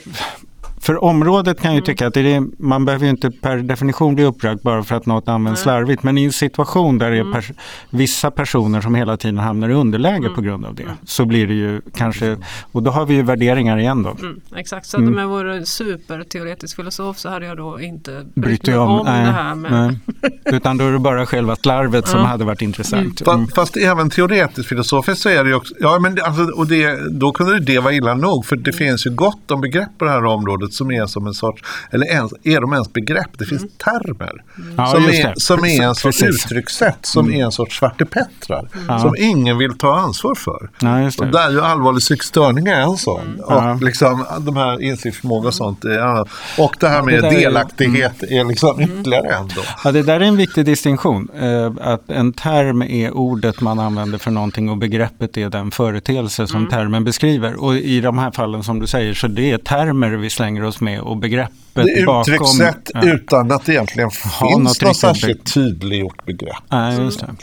för 0.85 1.03
området 1.03 1.61
kan 1.61 1.71
jag 1.71 1.73
ju 1.73 1.77
mm. 1.77 1.85
tycka 1.85 2.07
att 2.07 2.13
det 2.13 2.33
är, 2.33 2.43
man 2.57 2.85
behöver 2.85 3.05
ju 3.05 3.09
inte 3.09 3.31
per 3.31 3.57
definition 3.57 4.15
bli 4.15 4.23
upprörd 4.23 4.59
bara 4.61 4.83
för 4.83 4.95
att 4.95 5.05
något 5.05 5.27
används 5.27 5.61
slarvigt. 5.61 6.03
Men 6.03 6.17
i 6.17 6.23
en 6.23 6.31
situation 6.31 6.97
där 6.97 7.11
det 7.11 7.17
är 7.17 7.21
mm. 7.21 7.33
pers 7.33 7.51
vissa 7.89 8.31
personer 8.31 8.81
som 8.81 8.95
hela 8.95 9.17
tiden 9.17 9.37
hamnar 9.37 9.69
i 9.69 9.73
underläge 9.73 10.17
mm. 10.17 10.35
på 10.35 10.41
grund 10.41 10.65
av 10.65 10.75
det. 10.75 10.85
Så 11.05 11.25
blir 11.25 11.47
det 11.47 11.53
ju 11.53 11.81
kanske, 11.95 12.37
och 12.71 12.83
då 12.83 12.91
har 12.91 13.05
vi 13.05 13.13
ju 13.13 13.21
värderingar 13.21 13.77
igen 13.77 14.03
då. 14.03 14.09
Mm, 14.09 14.41
exakt, 14.55 14.85
så 14.85 14.97
mm. 14.97 15.09
om 15.09 15.17
jag 15.19 15.27
vore 15.27 15.65
superteoretisk 15.65 16.75
filosof 16.75 17.17
så 17.17 17.29
hade 17.29 17.45
jag 17.45 17.57
då 17.57 17.79
inte 17.79 18.25
brytt 18.33 18.67
mig 18.67 18.77
om, 18.77 18.99
om 18.99 19.05
nej, 19.05 19.25
det 19.25 19.31
här 19.31 19.55
med... 19.55 19.99
Utan 20.45 20.77
då 20.77 20.87
är 20.87 20.91
det 20.91 20.99
bara 20.99 21.25
själva 21.25 21.55
slarvet 21.55 22.07
som 22.07 22.25
hade 22.25 22.45
varit 22.45 22.61
intressant. 22.61 23.27
Mm. 23.27 23.47
Fast 23.47 23.77
även 23.77 24.09
teoretiskt 24.09 24.69
filosofiskt 24.69 25.21
så 25.21 25.29
är 25.29 25.43
det 25.43 25.49
ju 25.49 25.55
också, 25.55 25.73
ja 25.79 25.99
men 25.99 26.17
alltså, 26.23 26.43
och 26.43 26.67
det, 26.67 27.11
då 27.11 27.31
kunde 27.31 27.59
det 27.59 27.79
vara 27.79 27.93
illa 27.93 28.13
nog 28.13 28.45
för 28.45 28.55
det 28.55 28.73
finns 28.73 29.07
ju 29.07 29.09
gott 29.09 29.51
om 29.51 29.61
begrepp 29.61 29.89
på 29.97 30.05
det 30.05 30.11
här 30.11 30.25
området 30.25 30.74
som 30.75 30.91
är 30.91 31.05
som 31.05 31.27
en 31.27 31.33
sorts, 31.33 31.63
eller 31.91 32.05
ens, 32.05 32.33
är 32.43 32.61
de 32.61 32.73
ens 32.73 32.93
begrepp? 32.93 33.29
Det 33.37 33.45
finns 33.45 33.61
mm. 33.61 33.73
termer 33.77 34.43
mm. 34.57 34.87
som, 34.87 35.03
är, 35.03 35.33
som 35.35 35.65
är 35.65 35.83
en 35.83 35.95
sorts 35.95 36.21
Precis. 36.21 36.45
uttryckssätt, 36.45 37.05
som 37.05 37.25
mm. 37.25 37.39
är 37.39 37.45
en 37.45 37.51
sorts 37.51 37.77
svartepettrar, 37.77 38.69
mm. 38.73 38.99
som 38.99 39.15
ingen 39.17 39.57
vill 39.57 39.77
ta 39.77 39.95
ansvar 39.95 40.35
för. 40.35 40.69
Ja, 40.79 41.11
och 41.17 41.27
där 41.27 41.47
är 41.47 41.51
ju 41.51 41.61
allvarlig 41.61 42.01
psykstörning 42.01 42.67
är 42.67 42.81
en 42.81 42.97
sån. 42.97 43.21
Mm. 43.21 43.39
Och 43.75 43.81
liksom 43.81 44.25
de 44.39 44.55
här 44.55 44.81
insiktsförmåga 44.81 45.47
och 45.47 45.53
sånt 45.53 45.85
annat. 45.85 46.29
Och 46.57 46.75
det 46.79 46.87
här 46.87 47.01
med 47.01 47.23
det 47.23 47.29
delaktighet 47.29 48.23
är, 48.23 48.39
är 48.39 48.43
liksom 48.43 48.81
ytterligare 48.81 49.27
en. 49.27 49.49
Ja, 49.83 49.91
det 49.91 50.03
där 50.03 50.19
är 50.19 50.25
en 50.25 50.37
viktig 50.37 50.65
distinktion. 50.65 51.29
Eh, 51.39 51.71
att 51.81 52.09
en 52.09 52.33
term 52.33 52.81
är 52.81 53.11
ordet 53.11 53.61
man 53.61 53.79
använder 53.79 54.17
för 54.17 54.31
någonting 54.31 54.69
och 54.69 54.77
begreppet 54.77 55.37
är 55.37 55.49
den 55.49 55.71
företeelse 55.71 56.47
som 56.47 56.69
termen 56.69 57.03
beskriver. 57.03 57.63
Och 57.63 57.75
i 57.75 58.01
de 58.01 58.17
här 58.17 58.31
fallen 58.31 58.63
som 58.63 58.79
du 58.79 58.87
säger 58.87 59.13
så 59.13 59.27
det 59.27 59.51
är 59.51 59.57
termer 59.57 60.09
vi 60.09 60.29
slänger 60.29 60.54
oss 60.63 60.81
med 60.81 60.99
och 60.99 61.17
begreppet 61.17 61.85
det 61.95 62.05
bakom. 62.05 62.33
Uttryckssätt 62.33 62.91
ja. 62.93 63.03
utan 63.03 63.51
att 63.51 63.65
det 63.65 63.71
egentligen 63.71 64.11
finns 64.11 64.81
något 64.81 64.97
särskilt 64.97 65.53
tydliggjort 65.53 66.25
begrepp. 66.25 66.63
Nej, 66.69 66.99
just 67.01 67.19
det. 67.19 67.35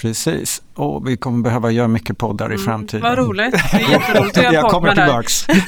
Precis. 0.00 0.62
Och 0.78 1.08
vi 1.08 1.16
kommer 1.16 1.42
behöva 1.42 1.70
göra 1.70 1.88
mycket 1.88 2.18
poddar 2.18 2.46
i 2.46 2.54
mm, 2.54 2.64
framtiden. 2.64 3.02
Vad 3.02 3.18
roligt. 3.18 3.52
Det 3.52 3.76
är 3.76 3.90
jätteroligt 3.90 4.38
att 4.38 4.44
göra 4.44 4.54
Jag 4.54 4.70
kommer 4.70 4.94
tillbaks. 4.94 5.46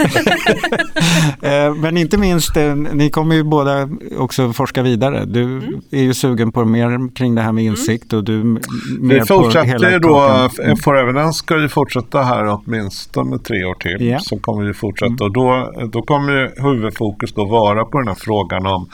Eh, 1.43 1.75
men 1.75 1.97
inte 1.97 2.19
minst, 2.19 2.57
eh, 2.57 2.75
ni 2.75 3.11
kommer 3.11 3.35
ju 3.35 3.45
båda 3.45 3.89
också 4.19 4.53
forska 4.53 4.83
vidare. 4.83 5.25
Du 5.25 5.43
mm. 5.43 5.81
är 5.91 6.03
ju 6.03 6.15
sugen 6.15 6.53
på 6.53 6.65
mer 6.65 7.15
kring 7.15 7.35
det 7.35 7.43
här 7.43 7.53
med 7.53 7.63
mm. 7.63 7.73
insikt 7.73 8.13
och 8.13 8.25
du 8.25 8.45
mer 8.45 8.61
Vi 9.01 9.21
fortsätter 9.21 9.91
ju 9.91 9.99
då, 9.99 10.49
mm. 10.63 10.77
For 10.77 10.99
Evidence 10.99 11.39
ska 11.39 11.61
ju 11.61 11.69
fortsätta 11.69 12.23
här 12.23 12.47
åtminstone 12.49 13.39
tre 13.39 13.65
år 13.65 13.75
till. 13.75 14.03
Yeah. 14.03 14.21
Så 14.21 14.39
kommer 14.39 14.65
vi 14.65 14.75
fortsätta 14.75 15.25
och 15.25 15.33
då, 15.33 15.73
då 15.93 16.03
kommer 16.03 16.33
ju 16.33 16.51
huvudfokus 16.63 17.33
då 17.33 17.45
vara 17.45 17.85
på 17.85 17.99
den 17.99 18.09
här 18.09 18.15
frågan 18.15 18.67
om 18.67 18.89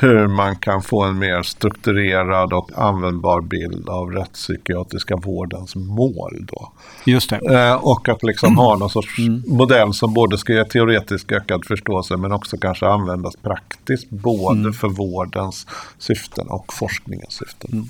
hur 0.00 0.26
man 0.26 0.56
kan 0.56 0.82
få 0.82 1.04
en 1.04 1.18
mer 1.18 1.42
strukturerad 1.42 2.52
och 2.52 2.70
användbar 2.74 3.40
bild 3.40 3.88
av 3.88 4.10
rättspsykiatriska 4.10 5.16
vårdens 5.60 5.76
mål. 5.76 6.46
Då. 6.48 6.72
Just 7.04 7.30
det. 7.30 7.36
Eh, 7.36 7.74
och 7.74 8.08
att 8.08 8.22
liksom 8.22 8.56
ha 8.56 8.76
någon 8.76 8.90
sorts 8.90 9.18
mm. 9.18 9.42
modell 9.46 9.94
som 9.94 10.14
både 10.14 10.38
ska 10.38 10.52
ge 10.52 10.64
teoretisk 10.64 11.32
ökad 11.32 11.64
förståelse 11.64 12.16
men 12.16 12.32
också 12.32 12.56
kanske 12.56 12.86
användas 12.86 13.36
praktiskt 13.36 14.10
både 14.10 14.60
mm. 14.60 14.72
för 14.72 14.88
vårdens 14.88 15.66
syften 15.98 16.46
och 16.48 16.72
forskningens 16.72 17.32
syften. 17.32 17.70
Mm. 17.72 17.88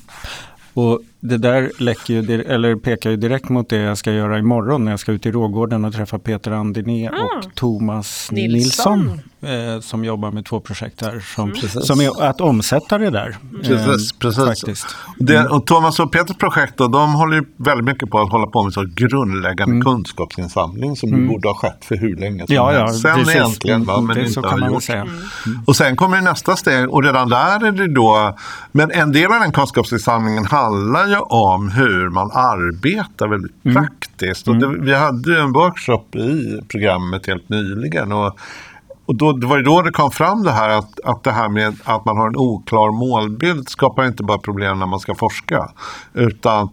Och 0.74 1.00
det 1.20 1.38
där 1.38 1.70
läcker 1.78 2.14
ju, 2.14 2.42
eller 2.42 2.76
pekar 2.76 3.11
ju 3.11 3.16
direkt 3.16 3.48
mot 3.48 3.68
det 3.68 3.76
jag 3.76 3.98
ska 3.98 4.12
göra 4.12 4.38
imorgon 4.38 4.85
när 4.85 4.92
jag 4.92 5.00
ska 5.00 5.12
ut 5.12 5.26
i 5.26 5.30
Rågården 5.30 5.85
och 5.85 5.94
träffa 5.94 6.18
Peter 6.18 6.50
Andiné 6.50 7.06
mm. 7.06 7.20
och 7.20 7.54
Thomas 7.54 8.28
Nilsson. 8.33 8.98
Nilsson 8.98 9.20
eh, 9.42 9.80
som 9.80 10.04
jobbar 10.04 10.30
med 10.30 10.46
två 10.46 10.61
projekt 10.61 11.02
här. 11.02 11.24
Som, 11.35 11.50
mm. 11.50 11.68
som 11.68 12.00
är 12.00 12.22
att 12.24 12.40
omsätta 12.40 12.98
det 12.98 13.11
där. 13.11 13.37
Precis, 13.62 14.12
eh, 14.12 14.18
precis. 14.18 14.44
Faktiskt. 14.44 14.87
Det, 15.18 15.37
mm. 15.37 15.52
och 15.52 15.66
Thomas 15.66 16.00
och 16.00 16.12
Peters 16.12 16.37
projekt 16.37 16.76
då, 16.76 16.88
de 16.88 17.14
håller 17.14 17.37
ju 17.37 17.44
väldigt 17.56 17.85
mycket 17.85 18.11
på 18.11 18.18
att 18.18 18.30
hålla 18.30 18.46
på 18.46 18.62
med 18.62 18.72
så 18.72 18.85
grundläggande 18.94 19.74
mm. 19.74 19.85
kunskapsinsamling 19.85 20.96
som 20.96 21.09
mm. 21.09 21.28
borde 21.28 21.48
ha 21.48 21.54
skett 21.54 21.85
för 21.85 21.96
hur 21.96 22.16
länge 22.16 22.46
som 22.46 22.54
ja, 22.54 22.70
helst. 22.70 23.02
Sen 23.02 23.14
precis. 23.14 23.35
egentligen, 23.35 23.85
va, 23.85 24.00
men 24.00 24.16
det 24.16 24.26
inte 24.26 24.40
har 24.40 24.70
gjort. 24.70 24.88
Mm. 24.88 25.09
Och 25.66 25.76
sen 25.76 25.96
kommer 25.96 26.20
nästa 26.20 26.56
steg 26.56 26.90
och 26.90 27.04
redan 27.04 27.28
där 27.28 27.66
är 27.66 27.72
det 27.72 27.94
då, 27.94 28.37
men 28.72 28.90
en 28.90 29.12
del 29.12 29.33
av 29.33 29.40
den 29.40 29.52
kunskapsinsamlingen 29.52 30.44
handlar 30.44 31.09
ju 31.10 31.18
om 31.18 31.68
hur 31.68 32.10
man 32.10 32.30
arbetar 32.32 33.28
väldigt 33.28 33.64
mm. 33.64 33.74
praktiskt. 33.74 34.48
Och 34.48 34.56
det, 34.56 34.68
vi 34.68 34.94
hade 34.94 35.30
ju 35.30 35.36
en 35.36 35.52
workshop 35.52 36.16
i 36.16 36.60
programmet 36.68 37.26
helt 37.26 37.48
nyligen. 37.48 38.12
Och 38.12 38.38
och 39.10 39.16
då, 39.16 39.32
det 39.32 39.46
var 39.46 39.56
ju 39.56 39.62
då 39.62 39.82
det 39.82 39.90
kom 39.90 40.10
fram 40.10 40.42
det 40.42 40.50
här 40.50 40.68
att, 40.68 41.00
att 41.04 41.22
det 41.22 41.30
här 41.30 41.48
med 41.48 41.76
att 41.84 42.04
man 42.04 42.16
har 42.16 42.26
en 42.26 42.36
oklar 42.36 42.92
målbild 42.92 43.68
skapar 43.68 44.06
inte 44.06 44.22
bara 44.22 44.38
problem 44.38 44.78
när 44.78 44.86
man 44.86 45.00
ska 45.00 45.14
forska. 45.14 45.70
Utan 46.14 46.68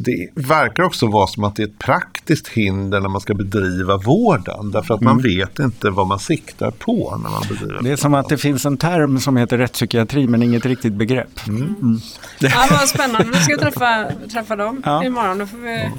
det 0.00 0.28
verkar 0.34 0.82
också 0.82 1.06
vara 1.06 1.26
som 1.26 1.44
att 1.44 1.56
det 1.56 1.62
är 1.62 1.66
ett 1.66 1.78
praktiskt 1.78 2.48
hinder 2.48 3.00
när 3.00 3.08
man 3.08 3.20
ska 3.20 3.34
bedriva 3.34 3.96
vården. 3.96 4.70
Därför 4.70 4.94
att 4.94 5.00
mm. 5.00 5.14
man 5.14 5.22
vet 5.22 5.58
inte 5.58 5.90
vad 5.90 6.06
man 6.06 6.18
siktar 6.18 6.70
på 6.70 7.18
när 7.22 7.30
man 7.30 7.42
bedriver 7.48 7.82
Det 7.82 7.90
är 7.90 7.96
som 7.96 8.14
att 8.14 8.28
det 8.28 8.38
finns 8.38 8.66
en 8.66 8.76
term 8.76 9.20
som 9.20 9.36
heter 9.36 9.58
rättspsykiatri 9.58 10.26
men 10.26 10.42
inget 10.42 10.66
riktigt 10.66 10.92
begrepp. 10.92 11.46
Mm. 11.48 11.62
Mm. 11.62 12.00
Ja, 12.40 12.66
vad 12.70 12.88
spännande, 12.88 13.28
vi 13.38 13.38
ska 13.38 13.56
träffa, 13.56 14.10
träffa 14.32 14.56
dem 14.56 14.82
ja. 14.84 15.04
imorgon. 15.04 15.38
Då 15.38 15.46
får 15.46 15.58
vi 15.58 15.90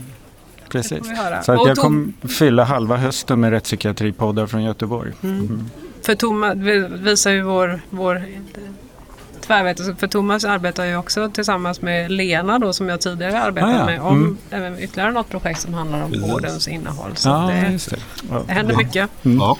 Precis. 0.70 1.00
Så 1.44 1.52
att 1.52 1.68
jag 1.68 1.78
kommer 1.78 2.28
fylla 2.28 2.64
halva 2.64 2.98
hösten 2.98 3.40
med 3.40 3.52
rättspsykiatripoddar 3.52 4.48
från 4.48 4.64
Göteborg. 4.64 5.14
Mm. 5.24 5.40
Mm. 5.40 5.70
För 6.06 6.16
Thomas, 6.16 6.56
vi 6.58 6.88
visar 6.90 7.32
ju 7.32 7.42
vår, 7.42 7.82
vår 7.90 8.24
tvärvetenskap. 9.50 10.00
För 10.00 10.08
Thomas 10.08 10.46
arbetar 10.46 10.86
ju 10.86 10.98
också 10.98 11.30
tillsammans 11.30 11.82
med 11.82 12.12
Lena 12.12 12.60
då 12.60 12.74
som 12.74 12.90
jag 12.90 13.02
tidigare 13.02 13.42
arbetat 13.42 13.70
ah, 13.70 13.78
ja. 13.78 13.86
med 13.86 14.02
om 14.02 14.38
mm. 14.52 14.80
ytterligare 14.80 15.12
något 15.12 15.30
projekt 15.30 15.62
som 15.62 15.74
handlar 15.74 16.04
om 16.04 16.22
vårdens 16.22 16.68
innehåll. 16.68 17.12
Så 17.16 17.30
ah, 17.30 17.48
det, 17.48 17.80
det. 17.90 17.98
Ja. 18.32 18.44
det 18.48 18.54
händer 18.54 18.76
mycket. 18.76 19.10
Mm. 19.26 19.38
Ja. 19.38 19.58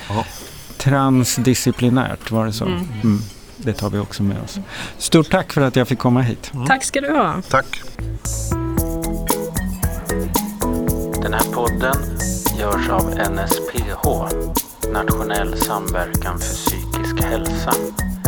Transdisciplinärt 0.78 2.32
var 2.32 2.46
det 2.46 2.54
så. 2.54 2.66
Mm. 2.66 2.88
mm. 3.04 3.22
Det 3.58 3.74
tar 3.74 3.90
vi 3.90 4.00
också 4.00 4.24
med 4.24 4.38
oss. 4.44 4.60
Stort 4.98 5.30
tack 5.32 5.54
för 5.54 5.62
att 5.62 5.76
jag 5.76 5.88
fick 5.88 6.00
komma 6.00 6.22
hit. 6.22 6.52
Tack 6.68 6.84
ska 6.84 7.02
du 7.02 7.12
ha. 7.12 7.42
Tack. 7.50 7.82
Den 11.22 11.34
här 11.34 11.54
podden 11.54 11.96
görs 12.60 12.90
av 12.90 13.10
NSPH, 13.10 14.08
Nationell 14.94 15.58
samverkan 15.58 16.40
för 16.40 16.54
psykisk 16.54 17.24
hälsa. 17.24 17.74